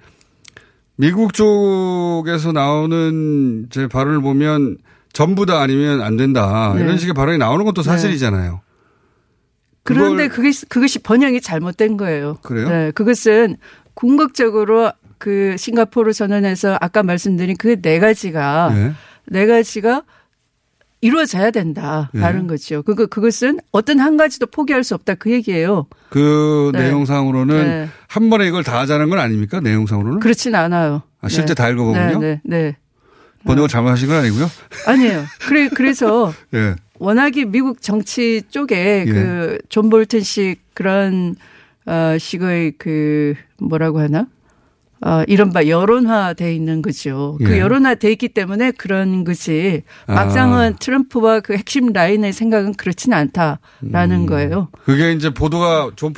[0.96, 4.78] 미국 쪽에서 나오는 제 발언을 보면
[5.12, 6.82] 전부 다 아니면 안 된다 네.
[6.82, 8.60] 이런 식의 발언이 나오는 것도 사실이잖아요.
[9.94, 12.36] 그런데 그게 그것이 번역이 잘못된 거예요.
[12.42, 12.68] 그래요?
[12.68, 13.56] 네, 그것은
[13.94, 18.92] 궁극적으로 그 싱가포르 선언에서 아까 말씀드린 그 네 가지가 네.
[19.26, 20.02] 네 가지가
[21.00, 22.46] 이루어져야 된다라는 네.
[22.48, 22.82] 거죠.
[22.82, 25.86] 그거 그것은 어떤 한 가지도 포기할 수 없다 그 얘기예요.
[26.10, 26.84] 그 네.
[26.84, 27.88] 내용상으로는 네.
[28.08, 29.60] 한 번에 이걸 다 하자는 건 아닙니까?
[29.60, 30.20] 내용상으로는?
[30.20, 31.02] 그렇진 않아요.
[31.20, 31.54] 아, 실제 네.
[31.54, 32.18] 다 읽어보면요?
[32.18, 32.76] 네, 네, 네.
[33.44, 34.50] 번역을 잘못하신 건 아니고요?
[34.86, 35.24] 아니에요.
[35.46, 36.74] 그래 그래서 예.
[36.98, 39.10] 워낙에 미국 정치 쪽에 예.
[39.12, 41.36] 그존 볼튼식 그런
[41.86, 44.26] 어 식의 그 뭐라고 하나?
[45.00, 47.38] 어 이른바 여론화 돼 있는 거죠.
[47.38, 47.60] 그 예.
[47.60, 50.76] 여론화 돼 있기 때문에 그런 것이 막상은 아.
[50.76, 53.30] 트럼프와 그 핵심 라인의 생각은 그렇지는 음.
[53.36, 54.68] 않다라는 거예요.
[54.84, 56.12] 그게 이제 보도가 존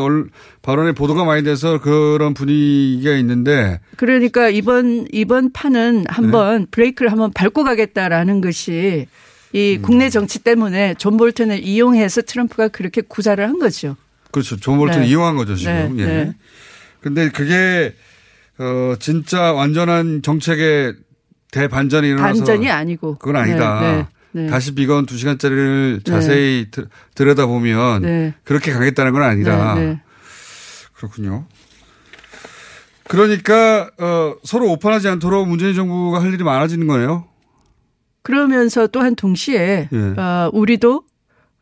[0.00, 0.28] 볼-
[0.62, 6.04] 발언에 보도가 많이 돼서 그런 분위기가 있는데 그러니까 이번 이번 판은 네.
[6.08, 9.33] 한번 브레이크를 한번 밟고 가겠다라는 것이 음.
[9.54, 13.96] 이 국내 정치 때문에 존 볼튼을 이용해서 트럼프가 그렇게 구사를 한 거죠.
[14.32, 14.56] 그렇죠.
[14.56, 15.06] 존 볼튼 네.
[15.06, 15.96] 이용한 거죠 지금.
[15.96, 16.06] 네, 예.
[16.06, 16.32] 네.
[17.00, 17.94] 근데 그게
[18.58, 20.94] 어 진짜 완전한 정책의
[21.52, 23.80] 대반전이 일어나서 반전이 아니고 그건 아니다.
[23.80, 24.50] 네, 네, 네.
[24.50, 26.10] 다시 비건 두 시간짜리를 네.
[26.10, 28.34] 자세히 들- 들여다보면 네.
[28.42, 30.00] 그렇게 가겠다는 건 아니라 네, 네.
[30.94, 31.46] 그렇군요.
[33.06, 37.28] 그러니까 어, 서로 오판하지 않도록 문재인 정부가 할 일이 많아지는 거네요.
[38.24, 40.20] 그러면서 또한 동시에 예.
[40.20, 41.04] 어, 우리도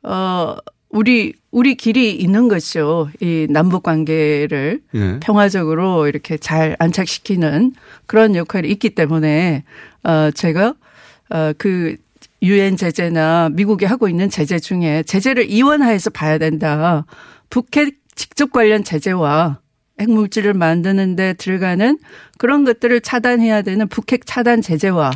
[0.05, 0.57] 어
[0.88, 3.11] 우리 우리 길이 있는 거죠.
[3.20, 5.18] 이 남북 관계를 예.
[5.20, 7.72] 평화적으로 이렇게 잘 안착시키는
[8.07, 9.64] 그런 역할이 있기 때문에
[10.05, 10.75] 어 제가
[11.31, 11.96] 어그
[12.42, 17.05] 유엔 제재나 미국이 하고 있는 제재 중에 제재를 이원화해서 봐야 된다.
[17.51, 19.59] 북핵 직접 관련 제재와
[20.01, 21.98] 핵물질을 만드는데 들어가는
[22.38, 25.11] 그런 것들을 차단해야 되는 북핵 차단 제재와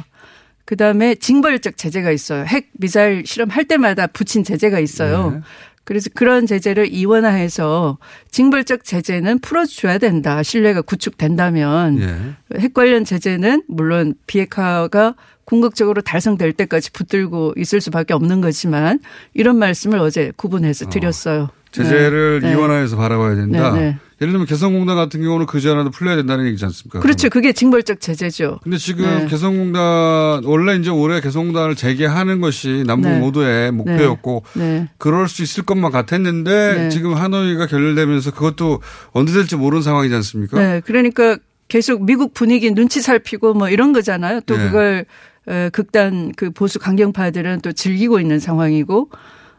[0.67, 2.45] 그다음에 징벌적 제재가 있어요.
[2.45, 5.31] 핵 미사일 실험할 때마다 붙인 제재가 있어요.
[5.31, 5.41] 네.
[5.85, 7.99] 그래서 그런 제재를 이원화해서
[8.33, 10.43] 징벌적 제재는 풀어줘야 된다.
[10.43, 12.61] 신뢰가 구축된다면 예.
[12.61, 18.99] 핵 관련 제재는 물론 비핵화가 궁극적으로 달성될 때까지 붙들고 있을 수밖에 없는 거지만
[19.33, 21.51] 이런 말씀을 어제 구분해서 드렸어요.
[21.85, 22.53] 제재를 네.
[22.53, 23.73] 이원화해서 바라봐야 된다.
[23.73, 23.99] 네, 네.
[24.21, 27.01] 예를 들면 개성공단 같은 경우는 그 전에도 풀려야 된다는 얘기지 않습니까?
[27.01, 27.29] 그렇죠.
[27.29, 28.61] 그게 징벌적 제재죠.
[28.63, 29.27] 근데 지금 네.
[29.27, 33.19] 개성공단 원래 이제 올해 개성공단을 재개하는 것이 남북 네.
[33.19, 34.89] 모두의 목표였고 네.
[34.97, 36.89] 그럴 수 있을 것만 같았는데 네.
[36.89, 38.81] 지금 하노이가 결렬되면서 그것도
[39.13, 40.59] 언제 될지 모르는 상황이지 않습니까?
[40.59, 40.81] 네.
[40.85, 41.37] 그러니까
[41.69, 44.41] 계속 미국 분위기 눈치 살피고 뭐 이런 거잖아요.
[44.47, 44.65] 또 네.
[44.65, 45.05] 그걸
[45.47, 49.11] 어, 극단 그 보수 강경파들은 또 즐기고 있는 상황이고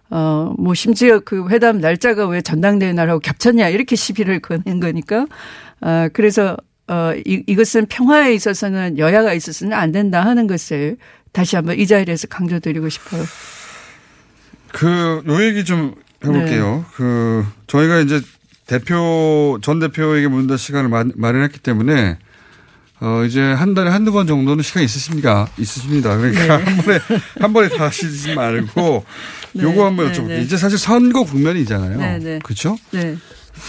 [0.10, 5.28] 어, 뭐 심지어 그 회담 날짜가 왜 전당대회 날하고 겹쳤냐 이렇게 시비를 거는 거니까
[5.82, 10.98] 아, 그래서 어, 이, 이것은 평화에 있어서는 여야가 있어서는 안 된다 하는 것을
[11.34, 13.24] 다시 한번 이 자리에서 강조드리고 싶어요.
[14.72, 15.94] 그, 요 얘기 좀
[16.24, 16.78] 해볼게요.
[16.78, 16.84] 네.
[16.96, 18.22] 그, 저희가 이제
[18.66, 22.18] 대표, 전 대표에게 묻는 시간을 마, 마련했기 때문에,
[23.00, 25.48] 어, 이제 한 달에 한두 번 정도는 시간이 있으십니까?
[25.58, 26.18] 있으십니다.
[26.18, 26.64] 그러니까 네.
[26.64, 27.00] 한 번에,
[27.40, 29.06] 한 번에 다 하시지 말고,
[29.56, 30.28] 요거 한번 네, 여쭤볼게요.
[30.30, 30.42] 네.
[30.42, 31.98] 이제 사실 선거 국면이잖아요.
[32.00, 32.40] 네, 네.
[32.44, 32.76] 그렇죠?
[32.92, 33.16] 네.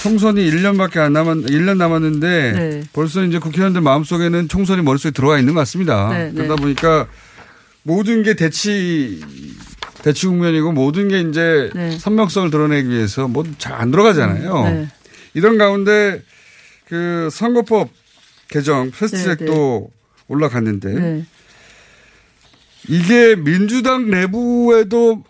[0.03, 2.83] 총선이 1년밖에 안 남았, 1년 남았는데, 네.
[2.95, 6.09] 벌써 이제 국회의원들 마음속에는 총선이 머릿속에 들어가 있는 것 같습니다.
[6.11, 6.33] 네, 네.
[6.35, 7.07] 그러다 보니까
[7.83, 9.21] 모든 게 대치,
[10.03, 11.99] 대치 국면이고 모든 게 이제 네.
[11.99, 14.65] 선명성을 드러내기 위해서 뭐 잘 안 들어가잖아요.
[14.65, 14.89] 네.
[15.35, 16.23] 이런 가운데
[16.87, 17.91] 그 선거법
[18.49, 19.91] 개정 패스트트랙도
[20.29, 21.25] 올라갔는데 네.
[22.89, 25.23] 이게 민주당 내부에도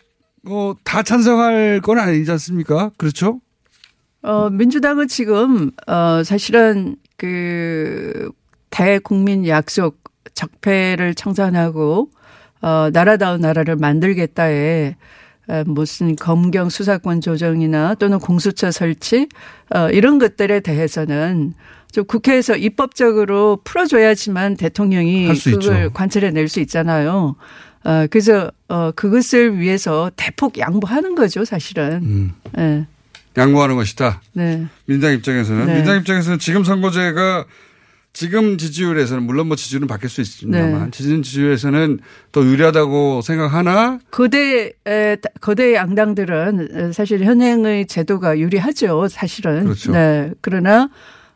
[0.46, 2.90] 어, 다 찬성할 건 아니지 않습니까?
[2.96, 3.40] 그렇죠?
[4.22, 8.30] 어, 민주당은 지금, 어, 사실은 그
[8.70, 9.98] 대국민 약속
[10.34, 12.10] 적폐를 청산하고,
[12.60, 14.96] 어, 나라다운 나라를 만들겠다에
[15.48, 19.28] 어, 무슨 검경 수사권 조정이나 또는 공수처 설치,
[19.74, 21.54] 어, 이런 것들에 대해서는
[21.92, 25.90] 좀 국회에서 입법적으로 풀어줘야지만 대통령이 그걸 있죠.
[25.92, 27.36] 관철해 낼 수 있잖아요.
[27.84, 32.00] 어, 그래서, 어, 그것을 위해서 대폭 양보하는 거죠, 사실은.
[32.02, 32.32] 음.
[32.58, 32.86] 예.
[33.36, 34.20] 양보하는 것이다.
[34.32, 34.66] 네.
[34.86, 35.74] 민주당 입장에서는 네.
[35.74, 37.44] 민주당 입장에서는 지금 선거제가
[38.12, 40.90] 지금 지지율에서는 물론 뭐 지지율은 바뀔 수 있습니다만 네.
[40.90, 42.00] 지지율 지지율에서는
[42.32, 49.64] 더 유리하다고 생각하나 거대 에, 거대 양당들은 사실 현행의 제도가 유리하죠, 사실은.
[49.64, 49.92] 그렇죠.
[49.92, 50.32] 네.
[50.40, 50.88] 그러나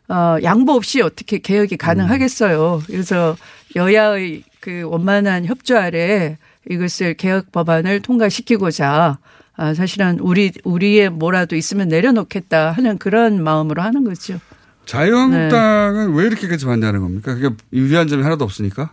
[0.09, 2.83] 어 양보 없이 어떻게 개혁이 가능하겠어요.
[2.87, 3.35] 그래서
[3.75, 6.37] 여야의 그 원만한 협조 아래
[6.69, 9.17] 이것을 개혁 법안을 통과시키고자
[9.55, 14.39] 아, 사실은 우리 우리의 뭐라도 있으면 내려놓겠다 하는 그런 마음으로 하는 거죠.
[14.85, 16.17] 자유한국당은 네.
[16.19, 17.35] 왜 이렇게까지 반대하는 겁니까?
[17.35, 18.91] 그게 유리한 점이 하나도 없으니까.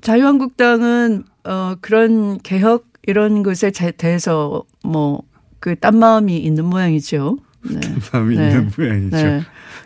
[0.00, 5.22] 자유한국당은 어 그런 개혁 이런 것에 제- 대해서 뭐
[5.60, 7.36] 그 딴 마음이 있는 모양이죠.
[7.68, 7.80] 네.
[8.12, 8.48] 마음이 네.
[8.50, 9.16] 있는 모양이죠.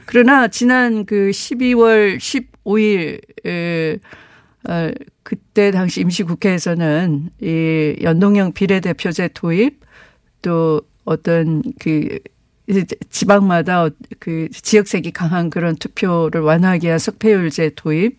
[0.02, 0.06] 네.
[0.06, 4.00] 그러나 지난 그 12월 15일
[4.68, 4.90] 어,
[5.22, 9.80] 그때 당시 임시국회에서는 이 연동형 비례대표제 도입
[10.42, 12.18] 또 어떤 그
[13.10, 13.88] 지방마다
[14.18, 18.18] 그 지역색이 강한 그런 투표를 완화하기 위한 석패율제 도입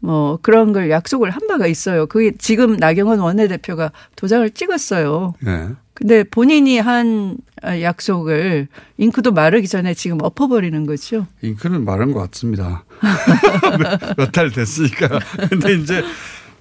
[0.00, 2.06] 뭐 그런 걸 약속을 한 바가 있어요.
[2.06, 5.34] 그게 지금 나경원 원내대표가 도장을 찍었어요.
[5.40, 5.68] 네.
[6.02, 8.66] 근데 본인이 한 약속을
[8.98, 11.28] 잉크도 마르기 전에 지금 엎어버리는 거죠.
[11.42, 12.84] 잉크는 마른 것 같습니다.
[14.18, 15.20] 몇 달 됐으니까.
[15.48, 16.02] 근데 이제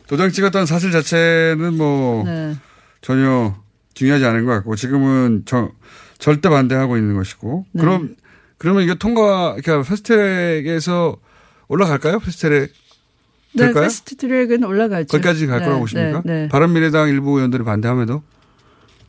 [0.06, 2.56] 도장 찍었다는 사실 자체는 뭐 네.
[3.02, 3.56] 전혀
[3.96, 5.72] 중요하지 않은 것 같고 지금은 저,
[6.20, 7.82] 절대 반대하고 있는 것이고 네.
[7.82, 8.16] 그럼
[8.60, 11.18] 그러면 이거 통과 그러니까 패스트트랙에서
[11.68, 12.20] 올라갈까요?
[12.20, 12.72] 패스트트랙
[13.54, 13.86] 네, 될까요?
[13.86, 15.08] 패스트 트랙은 올라가죠.
[15.08, 16.22] 거기까지 갈 네, 거라고 보십니까?
[16.26, 16.48] 네, 네.
[16.50, 18.22] 바른미래당 일부 의원들이 반대함에도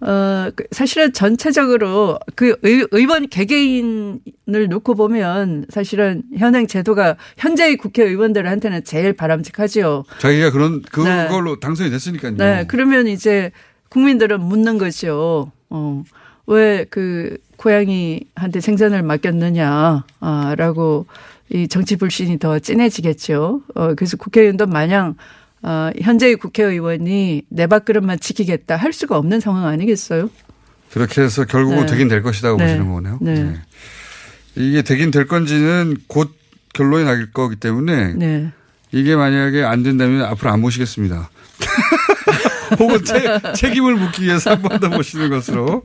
[0.03, 8.85] 어, 그 사실은 전체적으로 그 의, 의원 개개인을 놓고 보면 사실은 현행 제도가 현재의 국회의원들한테는
[8.85, 10.05] 제일 바람직하지요.
[10.19, 11.27] 자기가 그런 네.
[11.29, 12.37] 그걸로 당선이 됐으니까요.
[12.37, 12.65] 네.
[12.67, 13.53] 그러면 이제
[13.91, 15.53] 국민들은 묻는 거죠.
[15.71, 16.03] 어,
[16.47, 21.07] 왜 그 고양이한테 생선을 맡겼느냐, 아, 라고
[21.49, 23.62] 이 정치 불신이 더 진해지겠죠.
[23.75, 25.15] 어, 그래서 국회의원도 마냥
[25.62, 30.31] 어, 현재의 국회의원이 내 밥그릇만 지키겠다 할 수가 없는 상황 아니겠어요?
[30.90, 31.87] 그렇게 해서 결국은 네.
[31.87, 32.64] 되긴 될 것이라고 네.
[32.66, 33.18] 보시는 거네요.
[33.20, 33.61] 네.
[34.55, 36.35] 이게 되긴 될 건지는 곧
[36.75, 38.53] 결론이 날 거기 때문에 네.
[38.90, 41.31] 이게 만약에 안 된다면 앞으로 안 모시겠습니다.
[42.79, 45.85] 혹은 책, 책임을 묻기 위해서 한번 더 모시는 것으로.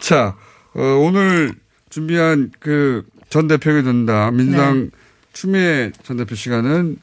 [0.00, 0.36] 자,
[0.74, 1.54] 어, 오늘
[1.90, 4.30] 준비한 그 전 대표에게 듣는다.
[4.30, 4.90] 민주당 네.
[5.32, 6.96] 추미애 전 대표 시간은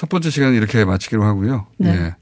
[0.00, 1.66] 첫 번째 시간은 이렇게 마치기로 하고요.
[1.76, 1.90] 네.
[1.90, 2.14] 예.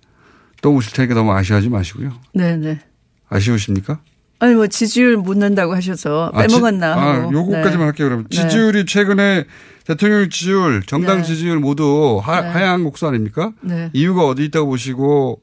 [0.62, 2.12] 또 오실 테니까 너무 아쉬워하지 마시고요.
[2.34, 2.80] 네네.
[3.28, 4.00] 아쉬우십니까?
[4.40, 7.32] 아니 뭐 지지율 묻는다고 하셔서 아, 지- 빼먹었나 아, 하고.
[7.32, 7.84] 요거까지만 네.
[7.84, 8.26] 할게요, 그러면.
[8.28, 8.36] 네.
[8.36, 9.44] 지지율이 최근에
[9.84, 11.22] 대통령 지지율, 정당 네.
[11.22, 12.48] 지지율 모두 하, 네.
[12.48, 13.52] 하향 곡수 아닙니까?
[13.60, 13.90] 네.
[13.92, 15.40] 이유가 어디 있다고 보시고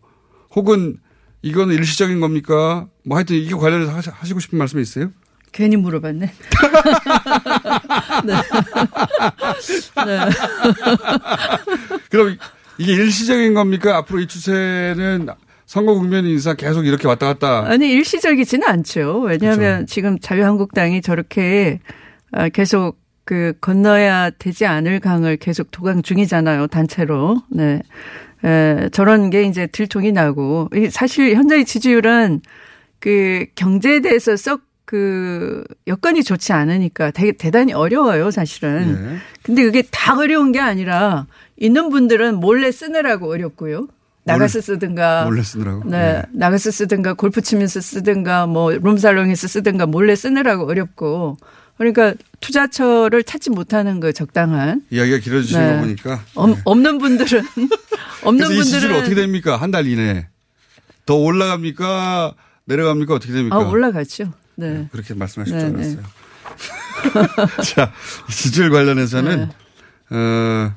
[0.58, 0.98] 혹은
[1.42, 2.88] 이거는 일시적인 겁니까?
[3.06, 5.12] 뭐 하여튼 이거 관련해서 하시- 하시고 싶은 말씀이 있어요?
[5.56, 6.20] 괜히 물어봤네.
[8.26, 8.34] 네.
[10.06, 10.20] 네.
[12.10, 12.38] 그럼
[12.78, 13.96] 이게 일시적인 겁니까?
[13.96, 15.30] 앞으로 이 추세는
[15.66, 17.66] 선거 국면 인상 계속 이렇게 왔다 갔다.
[17.68, 19.22] 아니 일시적이지는 않죠.
[19.22, 19.86] 왜냐하면 그렇죠.
[19.86, 21.80] 지금 자유한국당이 저렇게
[22.34, 26.68] 아, 계속 그 건너야 되지 않을 강을 계속 도강 중이잖아요.
[26.68, 27.38] 단체로.
[27.50, 27.82] 네.
[28.44, 32.42] 에, 저런 게 이제 들통이 나고 이 사실 현재의 지지율은
[33.00, 38.94] 그 경제에 대해서 썩 그 여건이 좋지 않으니까 되게 대단히 어려워요, 사실은.
[39.14, 39.18] 네.
[39.44, 41.26] 근데 그게 다 어려운 게 아니라
[41.58, 43.88] 있는 분들은 몰래 쓰느라고 어렵고요.
[44.26, 45.24] 나가서 쓰든가.
[45.26, 45.84] 몰래 쓰느라고.
[45.90, 46.14] 네.
[46.14, 46.22] 네.
[46.34, 51.38] 나가서 쓰든가 골프 치면서 쓰든가 뭐 룸살롱에서 쓰든가 몰래 쓰느라고 어렵고.
[51.78, 54.82] 그러니까 투자처를 찾지 못하는 거 적당한.
[54.90, 55.76] 이야기가 길어지시는 네.
[55.76, 56.22] 거 보니까.
[56.36, 56.62] 없, 네.
[56.64, 57.44] 없는 분들은
[58.24, 59.58] 없는 분들은 어떻게 됩니까?
[59.58, 60.28] 한 달 이내에.
[61.06, 62.34] 더 올라갑니까?
[62.66, 63.14] 내려갑니까?
[63.14, 63.56] 어떻게 됩니까?
[63.58, 64.32] 아, 올라갔죠.
[64.56, 64.88] 네.
[64.92, 65.84] 그렇게 말씀하실 네, 줄 네.
[65.84, 67.64] 알았어요.
[67.76, 67.92] 자,
[68.30, 69.50] 이 지지율 관련해서는
[70.12, 70.74] 어,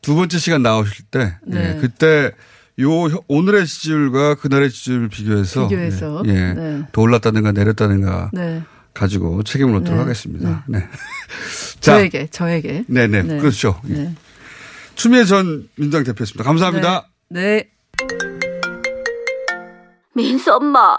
[0.00, 1.76] 두 번째 시간 나오실 때 네.
[1.76, 2.32] 예, 그때
[2.80, 6.22] 요 혀- 오늘의 지지율과 그날의 지지율 비교해서 비교해서.
[6.26, 6.82] 예, 예, 네.
[6.92, 8.62] 더 올랐다든가 내렸다든가 네.
[8.94, 10.00] 가지고 책임을 묻도록 네.
[10.02, 10.64] 하겠습니다.
[10.68, 10.78] 네.
[11.80, 12.84] 자, 저에게, 저에게.
[12.88, 13.38] 네네 네.
[13.38, 13.80] 그렇죠.
[13.88, 13.92] 예.
[13.94, 14.14] 네.
[14.94, 16.44] 추미애 전 민주당 대표였습니다.
[16.44, 17.08] 감사합니다.
[17.28, 17.68] 네.
[20.14, 20.98] 민수 엄마,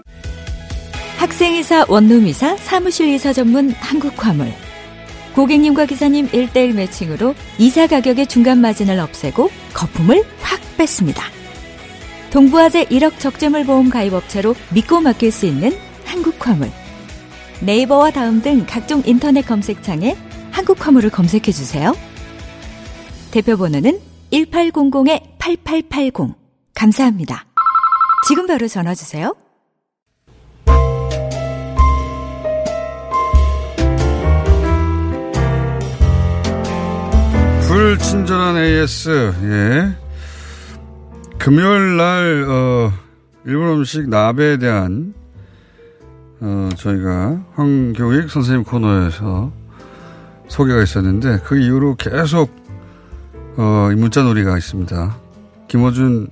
[1.21, 4.51] 학생이사 원룸이사 사무실이사 전문 한국화물.
[5.35, 11.23] 고객님과 기사님 1대1 매칭으로 이사 가격의 중간 마진을 없애고 거품을 확 뺐습니다.
[12.31, 16.71] 동부화재 1억 적재물 보험 가입업체로 믿고 맡길 수 있는 한국화물.
[17.59, 20.17] 네이버와 다음 등 각종 인터넷 검색창에
[20.49, 21.95] 한국화물을 검색해 주세요.
[23.29, 23.99] 대표 번호는
[24.33, 26.33] 1800-8880.
[26.73, 27.45] 감사합니다.
[28.27, 29.35] 지금 바로 전화 주세요.
[37.81, 39.97] 불친절한 AS, 예.
[41.39, 42.93] 금요일 날, 어,
[43.43, 45.15] 일본 음식 나베에 대한,
[46.41, 49.51] 어, 저희가 황교익 선생님 코너에서
[50.47, 52.55] 소개가 있었는데, 그 이후로 계속,
[53.57, 55.17] 어, 이 문자 놀이가 있습니다.
[55.67, 56.29] 김호준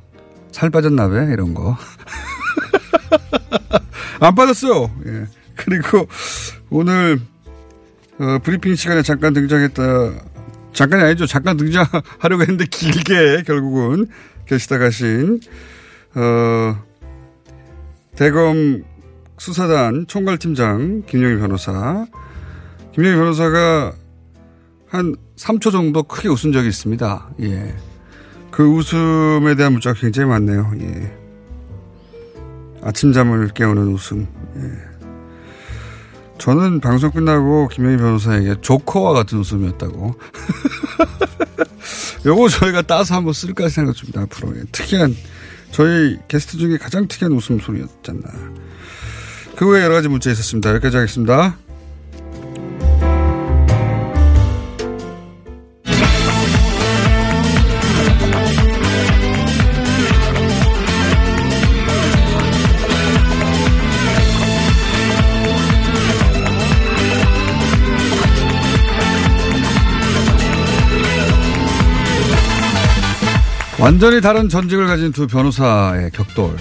[0.52, 1.34] 살 빠진 나베?
[1.34, 1.76] 이런 거.
[4.22, 4.92] 안 빠졌어요.
[5.08, 5.26] 예.
[5.56, 6.08] 그리고
[6.70, 7.20] 오늘,
[8.20, 10.29] 어, 브리핑 시간에 잠깐 등장했다.
[10.74, 11.26] 잠깐이 아니죠.
[11.26, 14.08] 잠깐 등장하려고 했는데 길게 결국은
[14.46, 15.40] 계시다 가신,
[16.16, 16.76] 어,
[18.16, 18.84] 대검
[19.38, 22.06] 수사단 총괄팀장 김영희 변호사.
[22.94, 23.94] 김영희 변호사가
[24.90, 27.30] 한 3초 정도 크게 웃은 적이 있습니다.
[27.42, 27.76] 예.
[28.52, 30.72] 그 웃음에 대한 문자가 굉장히 많네요.
[30.82, 31.18] 예.
[32.82, 34.28] 아침잠을 깨우는 웃음.
[34.58, 34.89] 예.
[36.40, 40.16] 저는 방송 끝나고 김영희 변호사에게 조커와 같은 웃음이었다고.
[42.26, 44.58] 요거 저희가 따서 한번 쓸까 생각 줍니다, 앞으로.
[44.58, 45.16] 예, 특이한,
[45.72, 48.24] 저희 게스트 중에 가장 특이한 웃음 소리였지 않나.
[49.56, 50.70] 그 외에 여러 가지 문자 있었습니다.
[50.72, 51.58] 여기까지 하겠습니다.
[73.80, 76.56] 완전히 다른 전직을 가진 두 변호사의 격돌.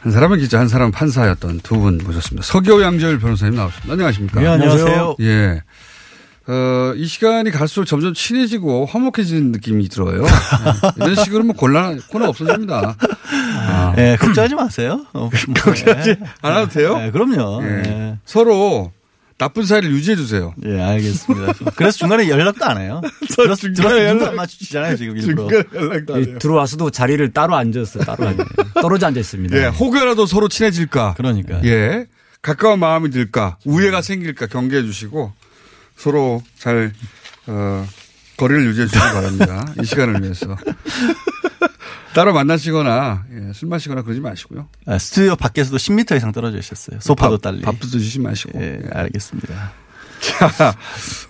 [0.00, 2.46] 한 사람은 기자, 한 사람은 판사였던 두 분 모셨습니다.
[2.46, 3.92] 서기호 양재열 변호사님 나오셨습니다.
[3.92, 4.40] 안녕하십니까?
[4.40, 5.16] 네, 안녕하세요.
[5.20, 5.62] 예.
[6.50, 10.22] 어, 이 시간이 갈수록 점점 친해지고 화목해지는 느낌이 들어요.
[10.22, 11.04] 네.
[11.04, 12.96] 이런 식으로 뭐 곤란, 코너 없어집니다.
[13.68, 15.04] 아, 예, 걱정하지 마세요.
[15.12, 15.30] 어, 뭐,
[15.62, 16.18] 걱정하지 예.
[16.40, 16.98] 않아도 돼요?
[17.04, 17.62] 예, 그럼요.
[17.64, 17.82] 예.
[17.86, 18.18] 예.
[18.24, 18.92] 서로
[19.38, 20.52] 나쁜 사이를 유지해 주세요.
[20.66, 21.52] 예, 알겠습니다.
[21.76, 23.00] 그래서 중간에 연락도 안 해요.
[23.36, 25.48] 들었, 중간에 연락- 맞추시잖아요, 지금 일부러.
[25.74, 26.38] 연락도 안이 해요.
[26.40, 28.02] 들어와서도 자리를 따로 앉았어요.
[28.04, 28.44] 따로 앉아.
[28.82, 29.56] 떨어져 앉아 있습니다.
[29.56, 31.14] 예, 혹여라도 서로 친해질까.
[31.16, 31.60] 그러니까.
[31.64, 32.06] 예.
[32.42, 33.58] 가까운 마음이 들까.
[33.64, 35.32] 우애가 생길까 경계해 주시고
[35.96, 36.92] 서로 잘,
[37.46, 37.86] 어,
[38.38, 39.66] 거리를 유지해 주시기 바랍니다.
[39.82, 40.56] 이 시간을 위해서.
[42.14, 44.66] 따로 만나시거나 예, 술 마시거나 그러지 마시고요.
[44.86, 46.98] 아, 스튜디오 밖에서도 10m 이상 떨어져 있었어요.
[47.00, 47.60] 소파도 밥- 딸리.
[47.62, 48.58] 밥도 드시지 마시고.
[48.60, 49.72] 예, 알겠습니다.
[50.20, 50.74] 자,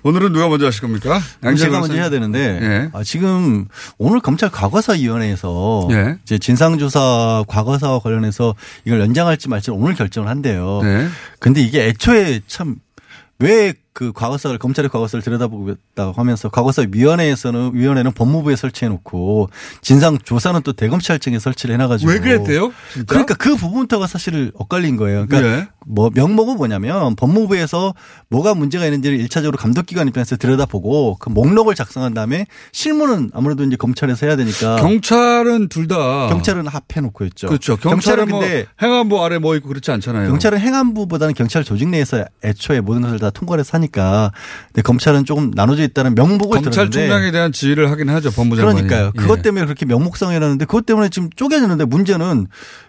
[0.03, 1.21] 오늘은 누가 먼저 하실 겁니까?
[1.59, 1.95] 제가 먼저.
[1.95, 2.91] 해야 되는데 예.
[2.95, 3.67] 아, 지금
[3.99, 6.19] 오늘 검찰 과거사위원회에서 예.
[6.23, 8.55] 이제 진상조사 과거사와 관련해서
[8.87, 10.81] 이걸 연장할지 말지 오늘 결정을 한대요.
[10.83, 11.09] 네.
[11.39, 18.89] 근데 이게 애초에 참왜 그 과거사를 검찰의 과거사를 들여다보겠다고 하면서 과거사 위원회에서는 위원회는 법무부에 설치해
[18.91, 19.51] 놓고
[19.83, 22.73] 진상 조사는 또 대검찰청에 설치를 해놔 가지고 왜 그랬대요?
[22.93, 23.07] 진짜?
[23.09, 25.27] 그러니까 그 부분부터가 사실 엇갈린 거예요.
[25.27, 25.69] 그러니까 예.
[25.85, 27.93] 뭐 명목은 뭐냐면 법무부에서
[28.29, 34.27] 뭐가 문제가 있는지를 일차적으로 감독기관 입장에서 들여다보고 그 목록을 작성한 다음에 실무는 아무래도 이제 검찰에서
[34.27, 36.29] 해야 되니까 경찰은 둘 다.
[36.29, 37.49] 경찰은 합해 놓고 있죠.
[37.49, 37.77] 그렇죠.
[37.77, 40.29] 경찰은 경찰은 뭐 근데 행안부 아래 뭐 있고 그렇지 않잖아요.
[40.29, 45.51] 경찰은 행안부보다는 경찰 조직 내에서 애초에 모든 것을 다 통과를 해서 하니까 근데 검찰은 조금
[45.55, 48.31] 나눠져 있다는 명목을 들었는데 검찰 총장에 대한 지휘를 하긴 하죠.
[48.31, 48.83] 법무장관이.
[48.83, 49.13] 그러니까요.
[49.15, 49.19] 예.
[49.21, 52.47] 그것 때문에 그렇게 명목상에 해놨는데 그것 때문에 지금 쪼개졌는데 문제는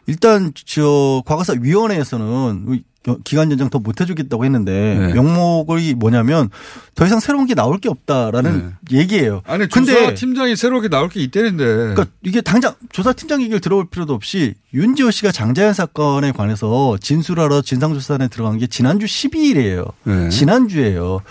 [0.08, 2.84] 일단 저 과거사 위원회에서는
[3.24, 5.14] 기간 연장 더 못 해주겠다고 했는데 네.
[5.14, 6.50] 명목이 뭐냐면
[6.96, 9.36] 더 이상 새로운 게 나올 게 없다라는 얘기예요.
[9.36, 9.42] 네.
[9.46, 11.64] 아니 근데 조사 팀장이 새롭게 나올 게 있다는데.
[11.66, 17.62] 그러니까 이게 당장 조사 팀장 얘기를 들어올 필요도 없이 윤지호 씨가 장자연 사건에 관해서 진술하러
[17.62, 19.92] 진상조사단에 들어간 게 지난주 12일이에요.
[20.04, 20.30] 네.
[20.30, 21.22] 지난주에요.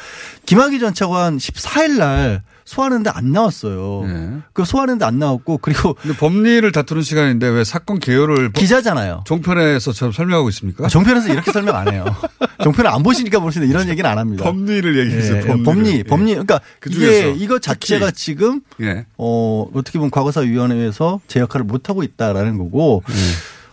[0.46, 4.02] 김학의 전 차관 14일 날 소환했는데 안 나왔어요.
[4.07, 4.31] 네.
[4.52, 9.22] 그 소환했는데 안 나왔고 그리고 법리를 다투는 시간인데 왜 사건 개요를 법- 기자잖아요.
[9.26, 10.85] 종편에서처럼 설명하고 있습니까?
[10.85, 12.04] 아, 종편에서 이렇게 설명 안 해요.
[12.62, 14.44] 종편을 안 보시니까 모르시는데 이런 얘기는 안 합니다.
[14.44, 15.37] 법리를 얘기했어요.
[15.38, 15.64] 예, 법리를.
[15.64, 16.02] 법리, 예.
[16.02, 16.26] 법리.
[16.33, 18.18] 그러니까 그 이게 이거 자체가 특히.
[18.18, 19.07] 지금 예.
[19.16, 23.02] 어 어떻게 보면 과거사위원회에서 제 역할을 못 하고 있다라는 거고.
[23.09, 23.14] 예.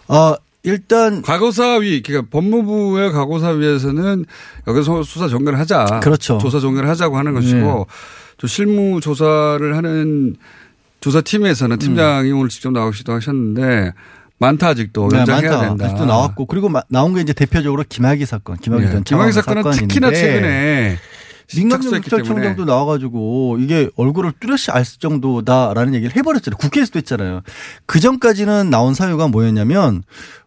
[0.07, 4.25] 아 일단 과거사위, 그러니까 법무부의 과거사위에서는
[4.67, 5.99] 여기서 수사 종결을 하자.
[6.01, 6.39] 그렇죠.
[6.39, 7.85] 조사 종결을 하자고 하는 것이고,
[8.37, 10.35] 또 실무 조사를 하는
[11.01, 13.93] 조사팀에서는 팀장이 오늘 직접 나오시기도 하셨는데,
[14.39, 15.67] 많다 아직도 네, 연장해야 많다.
[15.69, 15.85] 된다.
[15.85, 19.63] 아직도 나왔고 그리고 마- 나온 게 이제 대표적으로 김학의 사건, 김학의 예, 전 김학의 사건은
[19.71, 20.97] 특히나 사건인데 최근에
[21.55, 21.91] 민감정.
[22.01, 26.57] 경찰청장도 나와가지고 이게 얼굴을 뚜렷이 알 정도다라는 얘기를 해버렸잖아요.
[26.57, 27.41] 국회에서도 했잖아요.
[27.85, 30.03] 그 전까지는 나온 사유가 뭐였냐면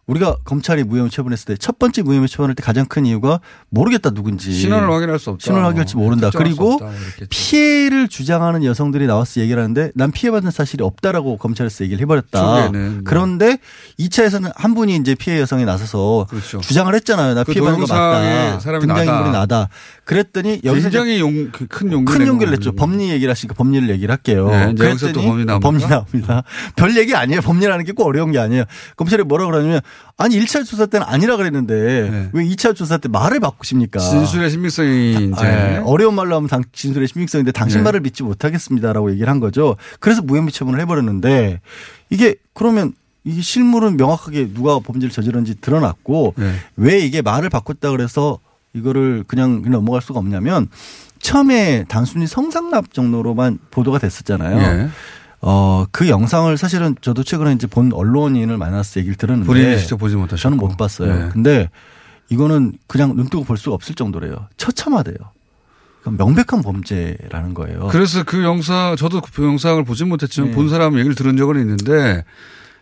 [0.09, 4.51] 우리가 검찰이 무혐의 처분했을 때 첫 번째 무혐의 처분할 때 가장 큰 이유가 모르겠다 누군지
[4.53, 5.43] 신원을 확인할 수 없다.
[5.43, 6.29] 신원을 확인할지 모른다.
[6.31, 6.85] 특정할 수 그리고 없다.
[6.85, 6.93] 뭐.
[7.29, 12.69] 피해를 주장하는 여성들이 나와서 얘기를 하는데 난 피해받은 사실이 없다라고 검찰에서 얘기를 해버렸다.
[12.71, 13.01] 뭐.
[13.03, 13.59] 그런데
[13.99, 16.59] 2차에서는 한 분이 이제 피해 여성이 나서서 그렇죠.
[16.61, 17.35] 주장을 했잖아요.
[17.35, 18.57] 나 그 피해받은 거 맞다.
[18.59, 19.39] 등장인물이 나다.
[19.39, 19.69] 나다.
[20.09, 22.71] 그랬더니 여기서 굉장히 용, 그큰 용기 큰 용기를 냈죠.
[22.71, 22.97] 거거든요.
[22.97, 24.49] 법리 얘기를 하시니까 법리를 얘기를 할게요.
[24.49, 25.59] 네, 여기서 또 법리 나옵니까?
[25.59, 26.43] 법리 나옵니다.
[26.75, 27.41] 별 얘기 아니에요.
[27.41, 28.63] 법리라는 게 꼭 어려운 게 아니에요.
[28.95, 29.81] 검찰이 뭐라 그러냐면
[30.17, 32.29] 아니 1차 조사 때는 아니라 그랬는데 네.
[32.33, 33.99] 왜 2차 조사 때 말을 바꾸십니까?
[33.99, 35.77] 진술의 신빙성이 이제 아, 예.
[35.85, 37.83] 어려운 말로 하면 당, 진술의 신빙성인데 당신 네.
[37.83, 39.75] 말을 믿지 못하겠습니다라고 얘기를 한 거죠.
[39.99, 41.61] 그래서 무혐의 처분을 해버렸는데
[42.09, 42.93] 이게 그러면
[43.25, 46.53] 이게 실물은 명확하게 누가 범죄를 저질렀는지 드러났고 네.
[46.77, 48.39] 왜 이게 말을 바꿨다 그래서
[48.73, 50.67] 이거를 그냥 넘어갈 수가 없냐면
[51.19, 54.57] 처음에 단순히 성상납 정도로만 보도가 됐었잖아요.
[54.59, 54.89] 예.
[55.41, 60.15] 어, 그 영상을 사실은 저도 최근에 이제 본 언론인을 만나서 얘기를 들었는데 본인이 직접 보지
[60.15, 60.41] 못하셨고.
[60.41, 61.13] 저는 못 봤어요.
[61.13, 61.29] 네.
[61.31, 61.69] 근데
[62.29, 64.47] 이거는 그냥 눈 뜨고 볼 수가 없을 정도래요.
[64.57, 65.15] 처참하대요.
[66.05, 67.87] 명백한 범죄라는 거예요.
[67.91, 70.55] 그래서 그 영상 저도 그 영상을 보진 못했지만 네.
[70.55, 72.23] 본 사람 얘기를 들은 적은 있는데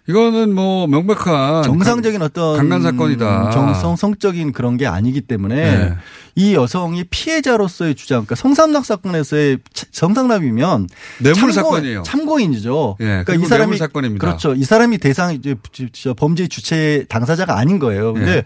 [0.09, 3.51] 이거는 뭐 명백한 정상적인 어떤 강간 사건이다.
[3.51, 5.93] 정성 성적인 그런 게 아니기 때문에 네.
[6.35, 10.87] 이 여성이 피해자로서의 주장, 그러니까 성삼납 사건에서의 차- 성상납이면
[11.21, 12.03] 뇌물 사건이에요.
[12.03, 12.97] 참고인이죠.
[13.01, 14.25] 예, 그러니까 이 사람이 뇌물 사건입니다.
[14.25, 14.53] 그렇죠.
[14.53, 15.55] 이 사람이 대상 이제
[16.15, 18.13] 범죄 주체 당사자가 아닌 거예요.
[18.13, 18.43] 근데 예.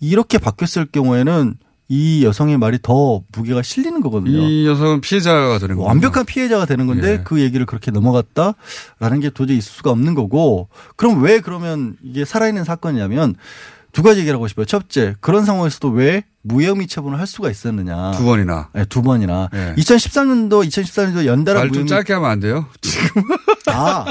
[0.00, 1.54] 이렇게 바뀌었을 경우에는
[1.88, 4.38] 이 여성의 말이 더 무게가 실리는 거거든요.
[4.38, 5.86] 이 여성은 피해자가 되는 거예요.
[5.88, 7.20] 완벽한 피해자가 되는 건데 예.
[7.22, 12.64] 그 얘기를 그렇게 넘어갔다라는 게 도저히 있을 수가 없는 거고 그럼 왜 그러면 이게 살아있는
[12.64, 13.36] 사건이냐면
[13.92, 14.66] 두 가지 얘기를 하고 싶어요.
[14.66, 18.10] 첫째, 그런 상황에서도 왜 무혐의 처분을 할 수가 있었느냐.
[18.12, 18.68] 두 번이나.
[18.74, 19.48] 네, 두 번이나.
[19.54, 19.74] 예.
[19.78, 21.88] 2013년도, 2014년도 연달아 말좀 무혐의.
[21.88, 22.66] 짧게 하면 안 돼요?
[23.72, 24.04] 아,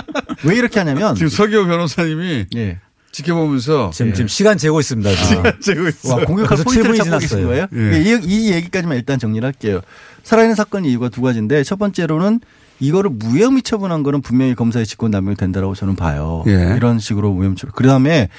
[0.43, 1.13] 왜 이렇게 하냐면.
[1.13, 2.79] 지금 서기호 변호사님이 예.
[3.15, 5.09] 지켜보면서 지금, 지금 시간 재고 있습니다.
[5.11, 5.43] 지금.
[5.61, 6.13] 재고 있어요.
[6.19, 7.47] 와, 포인트를 7분이 찾고 계신 지났어요.
[7.47, 7.67] 거예요?
[7.73, 8.01] 예.
[8.01, 9.81] 이, 이 얘기까지만 일단 정리를 할게요.
[10.23, 12.41] 살아있는 사건 이유가 두 가지인데 첫 번째로는
[12.79, 16.43] 이거를 무혐의 처분한 거는 분명히 검사의 직권 남용이 된다라고 저는 봐요.
[16.47, 16.73] 예.
[16.75, 17.73] 이런 식으로 무혐의 처분.
[17.75, 18.29] 그 다음에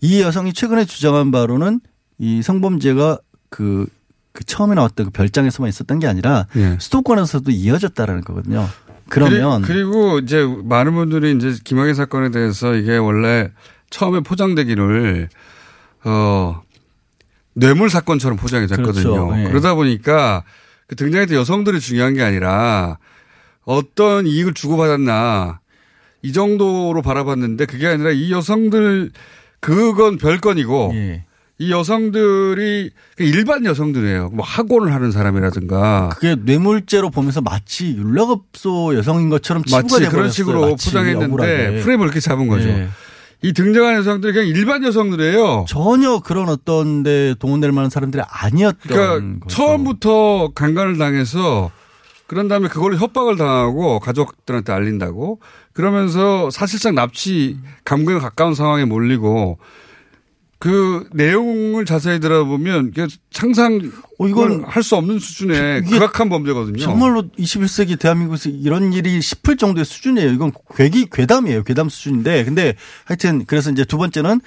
[0.00, 1.80] 이 여성이 최근에 주장한 바로는
[2.18, 3.18] 이 성범죄가
[3.50, 3.86] 그
[4.36, 6.76] 그 처음에 나왔던 그 별장에서만 있었던 게 아니라 예.
[6.78, 8.68] 수도권에서도 이어졌다라는 거거든요.
[9.08, 13.50] 그러면 그리, 고 이제 많은 분들이 이제 김학의 사건에 대해서 이게 원래
[13.96, 15.30] 처음에 포장되기를
[16.04, 16.62] 어
[17.54, 19.28] 뇌물 사건처럼 포장이 됐거든요.
[19.28, 19.40] 그렇죠.
[19.40, 19.44] 예.
[19.48, 20.44] 그러다 보니까
[20.86, 22.98] 그 등장했던 여성들이 중요한 게 아니라
[23.64, 25.60] 어떤 이익을 주고받았나
[26.20, 29.12] 이 정도로 바라봤는데 그게 아니라 이 여성들
[29.60, 31.24] 그건 별건이고 예.
[31.58, 34.28] 이 여성들이 그 일반 여성들이에요.
[34.34, 40.06] 뭐 학원을 하는 사람이라든가 그게 뇌물죄로 보면서 마치 윤락업소 여성인 것처럼 마치.
[40.10, 41.80] 그런 식으로 마치 포장했는데 억울하게.
[41.80, 42.68] 프레임을 그렇게 잡은 거죠.
[42.68, 42.88] 예.
[43.46, 45.66] 이 등장하는 여성들이 그냥 일반 여성들이에요.
[45.68, 49.56] 전혀 그런 어떤 데 동원될 만한 사람들이 아니었던 그러니까 거죠.
[49.56, 51.70] 처음부터 강간을 당해서
[52.26, 55.38] 그런 다음에 그걸로 협박을 당하고 가족들한테 알린다고
[55.72, 59.58] 그러면서 사실상 납치 감금에 가까운 상황에 몰리고
[60.58, 63.78] 그 내용을 자세히 들어보면 이게 상상
[64.18, 66.78] 어, 이건 할 수 없는 수준의 이게 극악한 범죄거든요.
[66.78, 70.30] 정말로 21세기 대한민국에서 이런 일이 싶을 정도의 수준이에요.
[70.32, 71.64] 이건 괴기 괴담이에요.
[71.64, 74.40] 괴담 수준인데 근데 하여튼 그래서 이제 두 번째는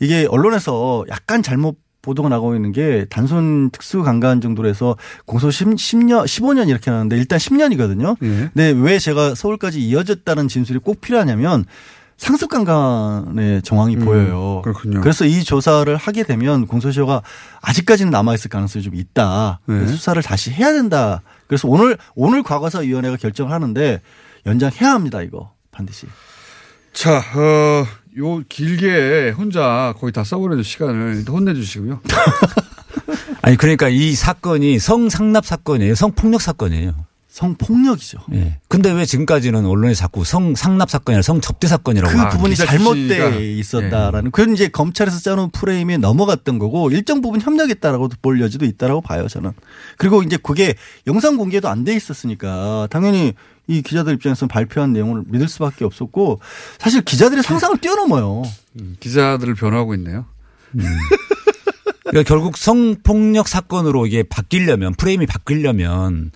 [0.00, 5.66] 이게 언론에서 약간 잘못 보도가 나가고 있는 게 단순 특수 강간 정도로 해서 공소 10,
[5.70, 8.16] 10년 15년 이렇게 나왔는데 일단 10년이거든요.
[8.22, 8.50] 예.
[8.54, 11.64] 근데 왜 제가 서울까지 이어졌다는 진술이 꼭 필요하냐면
[12.16, 14.56] 상습 강간의 정황이 보여요.
[14.58, 15.00] 음, 그렇군요.
[15.02, 17.22] 그래서 이 조사를 하게 되면 공소시효가
[17.60, 19.60] 아직까지는 남아 있을 가능성이 좀 있다.
[19.66, 19.86] 네.
[19.86, 21.22] 수사를 다시 해야 된다.
[21.46, 24.00] 그래서 오늘 오늘 과거사 위원회가 결정을 하는데
[24.46, 25.20] 연장해야 합니다.
[25.22, 26.06] 이거 반드시.
[26.92, 27.86] 자, 어,
[28.18, 32.00] 요 길게 혼자 거의 다 써버려줄 시간을 혼내주시고요.
[33.42, 35.94] 아니 그러니까 이 사건이 성상납 사건이에요.
[35.94, 36.94] 성폭력 사건이에요.
[37.36, 38.18] 성폭력이죠.
[38.32, 38.58] 예.
[38.66, 43.08] 근데 왜 지금까지는 언론이 자꾸 성 상납 사건이 아니라 성접대 사건이라고 그막 부분이 기자 잘못돼
[43.08, 43.36] 출신이니까.
[43.40, 49.28] 있었다라는 그건 이제 검찰에서 짜놓은 프레임에 넘어갔던 거고 일정 부분 협력했다라고 볼 여지도 있다라고 봐요
[49.28, 49.52] 저는.
[49.98, 50.74] 그리고 이제 그게
[51.06, 53.34] 영상 공개도 안 돼 있었으니까 당연히
[53.68, 56.40] 이 기자들 입장에서는 발표한 내용을 믿을 수밖에 없었고
[56.78, 58.42] 사실 기자들의 상상을 뛰어넘어요.
[58.80, 60.24] 음, 기자들을 변호하고 있네요.
[62.04, 66.30] 그러니까 결국 성폭력 사건으로 이게 바뀌려면 프레임이 바뀌려면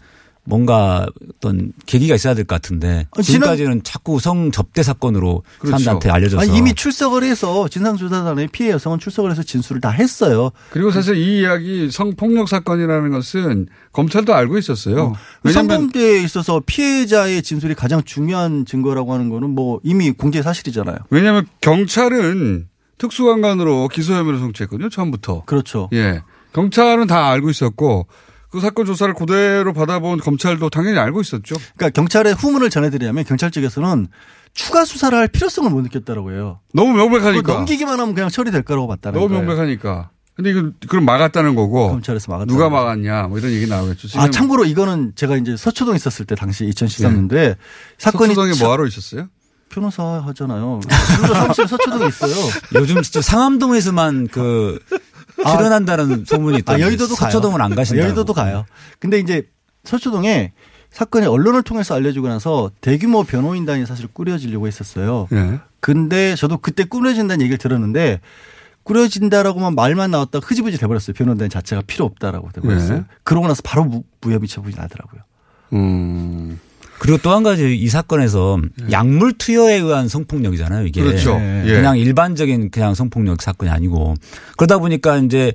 [0.50, 5.78] 뭔가 어떤 계기가 있어야 될 것 같은데 아, 지난- 지금까지는 자꾸 성접대 사건으로 그렇죠.
[5.78, 10.50] 사람들한테 알려져서 아니, 이미 출석을 해서 진상조사단의 피해 여성은 출석을 해서 진술을 다 했어요.
[10.70, 15.14] 그리고 사실 이 이야기 성폭력 사건이라는 것은 검찰도 알고 있었어요.
[15.42, 20.96] 왜냐하면 성범죄에 있어서 피해자의 진술이 가장 중요한 증거라고 하는 거는 뭐 이미 공개 사실이잖아요.
[21.10, 24.88] 왜냐하면 경찰은 특수강간으로 기소 혐의를 성취했거든요.
[24.90, 25.44] 처음부터.
[25.46, 25.88] 그렇죠.
[25.92, 26.22] 예.
[26.52, 28.06] 경찰은 다 알고 있었고
[28.50, 31.54] 그 사건 조사를 그대로 받아본 검찰도 당연히 알고 있었죠.
[31.76, 34.08] 그러니까 경찰에 후문을 전해드리자면 경찰 측에서는
[34.54, 36.60] 추가 수사를 할 필요성을 못 느꼈다라고 해요.
[36.74, 37.52] 너무 명백하니까.
[37.52, 39.44] 넘기기만 하면 그냥 처리될 거라고 봤다는 너무 거예요.
[39.46, 40.10] 명백하니까.
[40.34, 42.46] 근데 이거 그럼 막았다는 거고 검찰에서 막았다.
[42.52, 44.18] 누가 막았냐 뭐 이런 얘기 나오겠죠.
[44.18, 47.56] 아 참고로 이거는 제가 이제 서초동 있었을 때 당시 2013년도에
[47.98, 49.28] 사건이 서초동에 참- 뭐 하러 있었어요?
[49.68, 50.80] 변호사 하잖아요.
[50.88, 52.32] 변호사 사무실 서초동에 있어요.
[52.74, 54.80] 요즘 진짜 상암동에서만 그
[55.44, 55.56] 아.
[55.56, 56.74] 출연한다는 소문이 있다.
[56.74, 57.30] 아, 여의도도 가요.
[57.30, 58.02] 서초동은 안 가신다.
[58.02, 58.66] 여의도도 가요.
[58.98, 59.46] 근데 이제
[59.84, 60.52] 서초동에
[60.90, 65.28] 사건이 언론을 통해서 알려지고 나서 대규모 변호인단이 사실 꾸려지려고 했었어요.
[65.32, 65.60] 예.
[65.80, 68.20] 근데 저도 그때 꾸려진다는 얘기를 들었는데
[68.82, 71.14] 꾸려진다라고만 말만 나왔다 흐지부지 돼버렸어요.
[71.14, 72.98] 변호인단 자체가 필요 없다라고 돼버렸어요.
[72.98, 73.04] 네.
[73.22, 75.20] 그러고 나서 바로 무, 무혐의 처분이 나더라고요.
[75.74, 76.58] 음.
[77.00, 80.86] 그리고 또 한 가지 이 사건에서 약물 투여에 의한 성폭력이잖아요.
[80.86, 81.38] 이게 그렇죠.
[81.38, 81.64] 네.
[81.66, 81.72] 예.
[81.74, 84.14] 그냥 일반적인 그냥 성폭력 사건이 아니고
[84.56, 85.52] 그러다 보니까 이제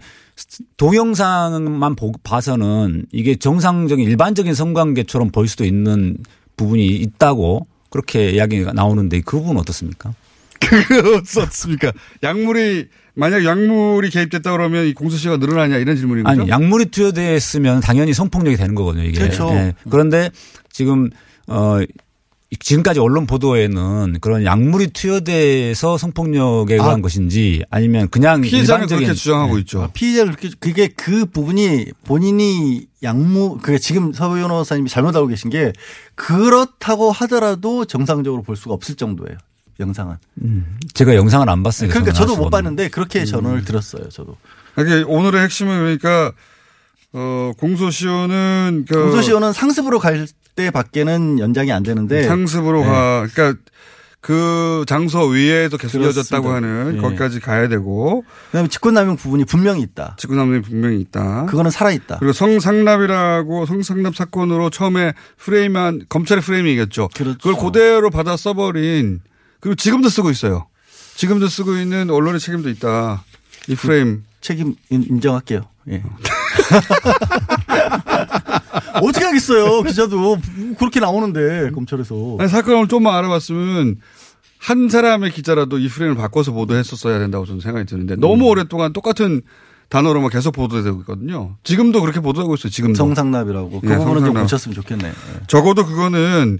[0.77, 6.17] 동영상만 보- 봐서는 이게 정상적인 일반적인 성관계처럼 보일 수도 있는
[6.57, 10.13] 부분이 있다고 그렇게 이야기가 나오는데 그 부분은 어떻습니까?
[10.59, 11.91] 그거 어떻습니까?
[12.23, 16.41] 약물이 만약 약물이 개입됐다 그러면 이 공소시효가 늘어나냐 이런 질문인 거죠?
[16.41, 19.03] 아니 약물이 투여됐으면 당연히 성폭력이 되는 거거든요.
[19.05, 19.19] 이게.
[19.19, 19.49] 그렇죠.
[19.53, 19.73] 예.
[19.89, 20.31] 그런데
[20.71, 21.09] 지금
[21.47, 21.79] 어
[22.59, 27.01] 지금까지 언론 보도에는 그런 약물이 투여돼서 성폭력에 의한 아.
[27.01, 29.59] 것인지 아니면 그냥 피해자는 일반적인 그렇게 주장하고 예.
[29.61, 29.89] 있죠.
[29.93, 35.73] 피해자가 그렇게 그게 그 부분이 본인이 양무 그게 지금 서 변호사님이 잘못 알고 계신 게
[36.15, 39.37] 그렇다고 하더라도 정상적으로 볼 수가 없을 정도예요.
[39.79, 40.15] 영상은.
[40.41, 42.49] 음, 제가 영상을 안 봤으니까 그러니까 저도 못.
[42.49, 44.07] 봤는데 그렇게 전언을 들었어요.
[44.09, 44.37] 저도.
[44.79, 46.31] 이게 오늘의 핵심은 그러니까
[47.11, 50.25] 어 공소시효는 그 공소시효는 상습으로 갈
[50.55, 52.87] 때밖에는 연장이 안 되는데 상습으로 네.
[52.87, 53.59] 가 그러니까
[54.21, 56.19] 그 장소 위에도 계속 그렇습니다.
[56.37, 57.01] 이어졌다고 하는 예.
[57.01, 60.15] 거기까지 가야 되고 그다음에 직권남용 부분이 분명히 있다.
[60.17, 61.45] 직권남용이 분명히 있다.
[61.45, 62.17] 그거는 살아 있다.
[62.17, 67.09] 그리고 성상납이라고 성상납 사건으로 처음에 프레임한 검찰의 프레임이겠죠.
[67.15, 67.37] 그렇죠.
[67.37, 69.21] 그걸 그대로 받아 써버린
[69.59, 70.65] 그리고 지금도 쓰고 있어요.
[71.15, 73.23] 지금도 쓰고 있는 언론의 책임도 있다.
[73.67, 74.23] 이 프레임.
[74.41, 75.61] 책임 인- 인정할게요.
[75.89, 76.01] 예.
[79.01, 79.83] 어떻게 하겠어요.
[79.83, 80.37] 기자도
[80.77, 82.37] 그렇게 나오는데 검찰에서.
[82.39, 83.97] 아니, 사건을 좀만 알아봤으면
[84.59, 89.41] 한 사람의 기자라도 이 프레임을 바꿔서 보도했었어야 된다고 저는 생각이 드는데 너무 오랫동안 똑같은
[89.89, 91.57] 단어로만 계속 보도되고 있거든요.
[91.63, 92.71] 지금도 그렇게 보도하고 있어요.
[92.71, 92.95] 지금도.
[92.97, 93.81] 성상납이라고.
[93.81, 94.43] 그 네, 부분은 좀 성상납.
[94.43, 95.07] 고쳤으면 좋겠네.
[95.07, 95.13] 예.
[95.47, 96.59] 적어도 그거는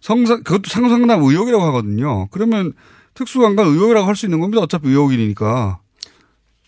[0.00, 2.26] 성상 그것도 상상남 의혹이라고 하거든요.
[2.30, 2.72] 그러면
[3.14, 4.60] 특수관관 의혹이라고 할 수 있는 겁니다.
[4.62, 5.78] 어차피 의혹이니까.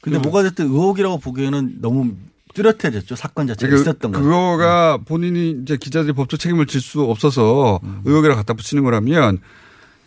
[0.01, 2.13] 근데 뭐가 됐든 의혹이라고 보기에는 너무
[2.57, 3.15] 뚜렷해졌죠.
[3.17, 4.21] 사건 자체가 그, 있었던 거.
[4.21, 9.39] 그거가 본인이 이제 기자들이 법적 책임을 질 수 없어서 의혹이라고 갖다 붙이는 거라면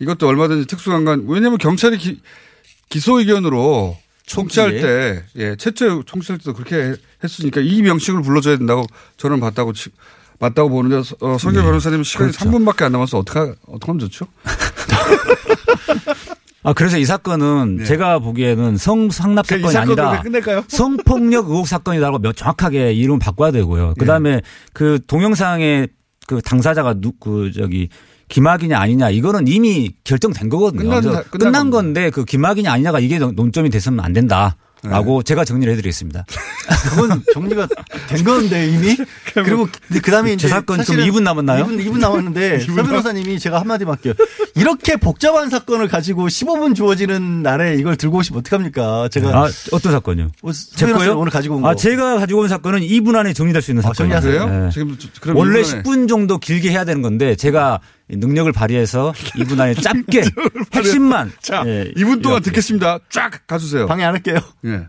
[0.00, 2.20] 이것도 얼마든지 특수관관 왜냐하면 경찰이 기,
[2.88, 3.96] 기소 의견으로
[4.26, 4.80] 초기에.
[4.80, 8.84] 때 예, 최초에 청취할 때도 그렇게 했으니까 이 명칭을 불러줘야 된다고
[9.16, 9.90] 저는 봤다고 치-
[10.38, 11.64] 맞다고 보는데 어, 성교 네.
[11.66, 12.50] 변호사님 시간이 그렇죠.
[12.50, 14.26] 3분밖에 안 남아서 어떻게 어떻게 하면 좋죠?
[16.62, 19.56] 아, 그래서 이 사건은 제가 보기에는 성상납 네.
[19.56, 20.22] 이 사건이 아니라?
[20.68, 23.94] 성폭력 의혹 사건이라고 몇- 정확하게 이름 바꿔야 되고요.
[23.98, 24.42] 그 다음에
[24.74, 25.88] 그 동영상의
[26.26, 27.88] 그 당사자가 누, 그 저기
[28.28, 30.82] 김학이냐 아니냐 이거는 이미 결정된 거거든요.
[31.30, 31.70] 끝난 끝난.
[31.70, 35.28] 건데 그 김학이냐 아니냐가 이게 논점이 됐으면 안 된다 라고 네.
[35.28, 36.24] 제가 정리를 해드리겠습니다.
[36.90, 37.68] 그건 정리가
[38.08, 38.96] 된 건데 이미.
[39.34, 39.68] 그리고
[40.02, 41.66] 그 다음에 이제 제 사건 좀 사실은 2분 남았나요?
[41.66, 44.14] 2분, 2분 남았는데 서 변호사님이 제가 한마디 할게요.
[44.54, 49.08] 이렇게 복잡한 사건을 가지고 15분 주어지는 날에 이걸 들고 오시면 어떡합니까?
[49.10, 50.30] 제가 아, 어떤 사건요?
[50.42, 51.18] 어, 제 거요?
[51.18, 51.68] 오늘 가지고 온 거.
[51.68, 54.20] 아, 제가 가지고 온 사건은 2분 안에 정리될 수 있는 아, 사건이에요.
[54.20, 54.64] 정리하세요?
[54.64, 54.70] 네.
[54.70, 57.80] 지금 그럼 원래 이번에 10분 정도 길게 해야 되는 건데 제가
[58.10, 60.22] 능력을 발휘해서 2분 안에 짧게
[60.74, 62.50] 핵심만 자, 예, 2분 동안 이렇게.
[62.50, 62.98] 듣겠습니다.
[63.10, 63.86] 쫙 가주세요.
[63.86, 64.36] 방해 안 할게요.
[64.66, 64.86] 예.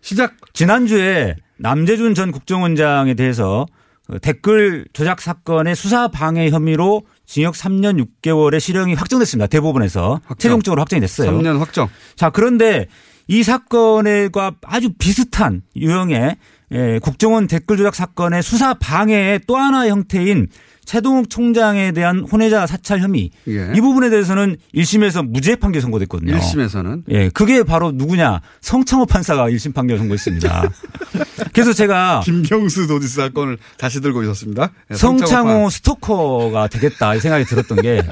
[0.00, 0.34] 시작.
[0.54, 3.66] 지난주에 남재준 전 국정원장에 대해서
[4.06, 9.46] 그 댓글 조작 사건의 수사 방해 혐의로 징역 3년 6개월의 실형이 확정됐습니다.
[9.46, 10.36] 대법원에서 확정.
[10.38, 11.30] 최종적으로 확정이 됐어요.
[11.30, 11.88] 3년 확정.
[12.16, 12.86] 자, 그런데
[13.28, 16.36] 이 사건과 아주 비슷한 유형의
[16.72, 20.48] 예, 국정원 댓글 조작 사건의 수사 방해의 또 하나의 형태인
[20.90, 23.70] 최동욱 총장에 대한 혼외자 사찰 혐의 예.
[23.76, 26.36] 이 부분에 대해서는 1심에서 무죄 판결 선고됐거든요.
[26.36, 28.40] 1심에서는 예, 그게 바로 누구냐?
[28.60, 30.68] 성창호 판사가 1심 판결 선고했습니다.
[31.54, 34.72] 그래서 제가 김경수 도지사 사건을 다시 들고 있었습니다.
[34.90, 38.02] 예, 성창호 스토커가 되겠다 이 생각이 들었던 게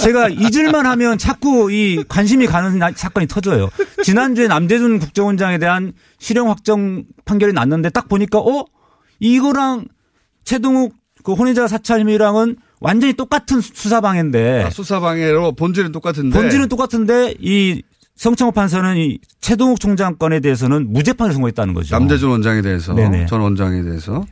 [0.00, 3.68] 제가 잊을만 하면 자꾸 이 관심이 가는 나- 사건이 터져요.
[4.04, 8.64] 지난주에 남재준 국정원장에 대한 실형 확정 판결이 났는데 딱 보니까 어
[9.20, 9.84] 이거랑
[10.44, 10.94] 최동욱
[11.26, 17.34] 그 혼외자 사찰 혐의랑은 완전히 똑같은 수사 방해인데 아, 수사 방해로 본질은 똑같은데 본질은 똑같은데
[17.40, 17.82] 이
[18.14, 21.98] 성창호 판사는 이 최동욱 총장 건에 대해서는 무죄 판을 선고했다는 거죠.
[21.98, 23.26] 남재준 원장에 대해서 네네.
[23.26, 24.24] 전 원장에 대해서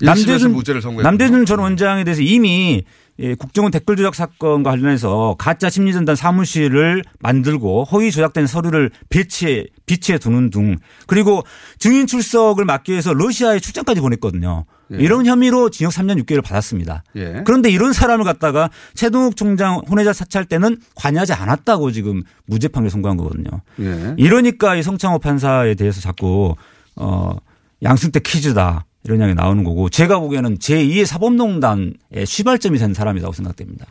[0.00, 2.84] 남재준 무죄를 선고했고 남재준 전 원장에 대해서 이미
[3.18, 10.18] 예, 국정원 댓글 조작 사건과 관련해서 가짜 심리전단 사무실을 만들고 허위 조작된 서류를 배치해 비치해
[10.18, 10.76] 두는 등
[11.08, 11.42] 그리고
[11.80, 14.66] 증인 출석을 막기 위해서 러시아에 출장까지 보냈거든요.
[14.92, 14.96] 예.
[14.98, 17.02] 이런 혐의로 징역 3년 6개월을 받았습니다.
[17.16, 17.42] 예.
[17.44, 23.16] 그런데 이런 사람을 갖다가 최동욱 총장 혼외자 사찰 때는 관여하지 않았다고 지금 무죄 판결 선고한
[23.16, 23.48] 거거든요.
[23.80, 24.14] 예.
[24.16, 26.54] 이러니까 이 성창호 판사에 대해서 자꾸
[26.96, 27.36] 어
[27.82, 33.86] 양승태 퀴즈다 이런 이야기 나오는 거고 제가 보기에는 제2의 사법농단의 시발점이 된 사람이라고 생각됩니다.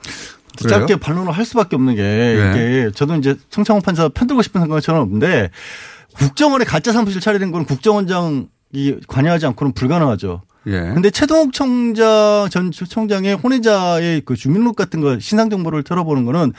[0.58, 0.80] 그래요?
[0.80, 2.52] 짧게 반론을 할 수밖에 없는 게 네.
[2.52, 5.52] 이게 저도 이제 성창호 판사 편들고 싶은 생각은 저는 없는데
[6.16, 10.42] 국정원에 가짜 사무실 차리는 건 국정원장 이 관여하지 않고는 불가능하죠.
[10.68, 10.80] 예.
[10.94, 16.52] 근데 최동욱 총장 전 총장의 혼외자의 그 주민록 같은 거 신상 정보를 털어보는 거는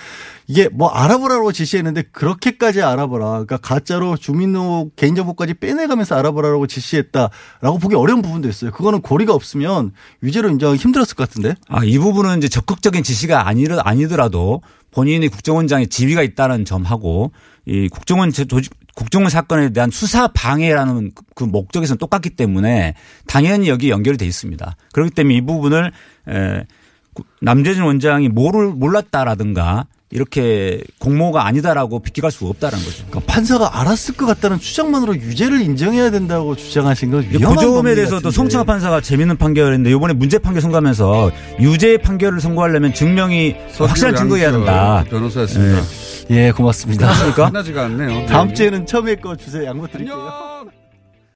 [0.46, 3.26] 이게 뭐 알아보라고 지시했는데 그렇게까지 알아보라.
[3.30, 8.70] 그러니까 가짜로 주민록 개인정보까지 빼내가면서 알아보라고 지시했다라고 보기 어려운 부분도 있어요.
[8.70, 9.92] 그거는 고리가 없으면
[10.22, 11.54] 유죄로 인정하기 힘들었을 것 같은데.
[11.68, 17.32] 아, 이 부분은 이제 적극적인 지시가 아니더라도 본인이 국정원장의 지위가 있다는 점하고
[17.66, 22.94] 이 국정원 제- 조직, 국정원 사건에 대한 수사 방해라는 그- 그 목적에서는 똑같기 때문에
[23.28, 24.76] 당연히 여기 연결이 돼 있습니다.
[24.92, 25.92] 그렇기 때문에 이 부분을
[27.40, 33.04] 남재준 원장이 뭐를 몰랐다라든가 이렇게 공모가 아니다라고 비껴갈 수가 없다는 거죠.
[33.08, 38.30] 그러니까 판사가 알았을 것 같다는 추정만으로 유죄를 인정해야 된다고 주장하신 건그 위험한 점에 범죄 대해서도.
[38.30, 41.30] 송창호 판사가 재밌는 판결했는데 이번에 문제 판결 선고하면서
[41.60, 45.04] 유죄 판결을 선고하려면 증명이 확실한 증거여야 된다.
[45.10, 45.82] 변호사였습니다.
[46.30, 47.10] 예, 고맙습니다.
[47.34, 48.26] 끝나지가 않네요.
[48.26, 49.64] 다음 주에는 처음에 거 주세요.
[49.64, 50.14] 양보 드릴게요.
[50.14, 50.77] 안녕.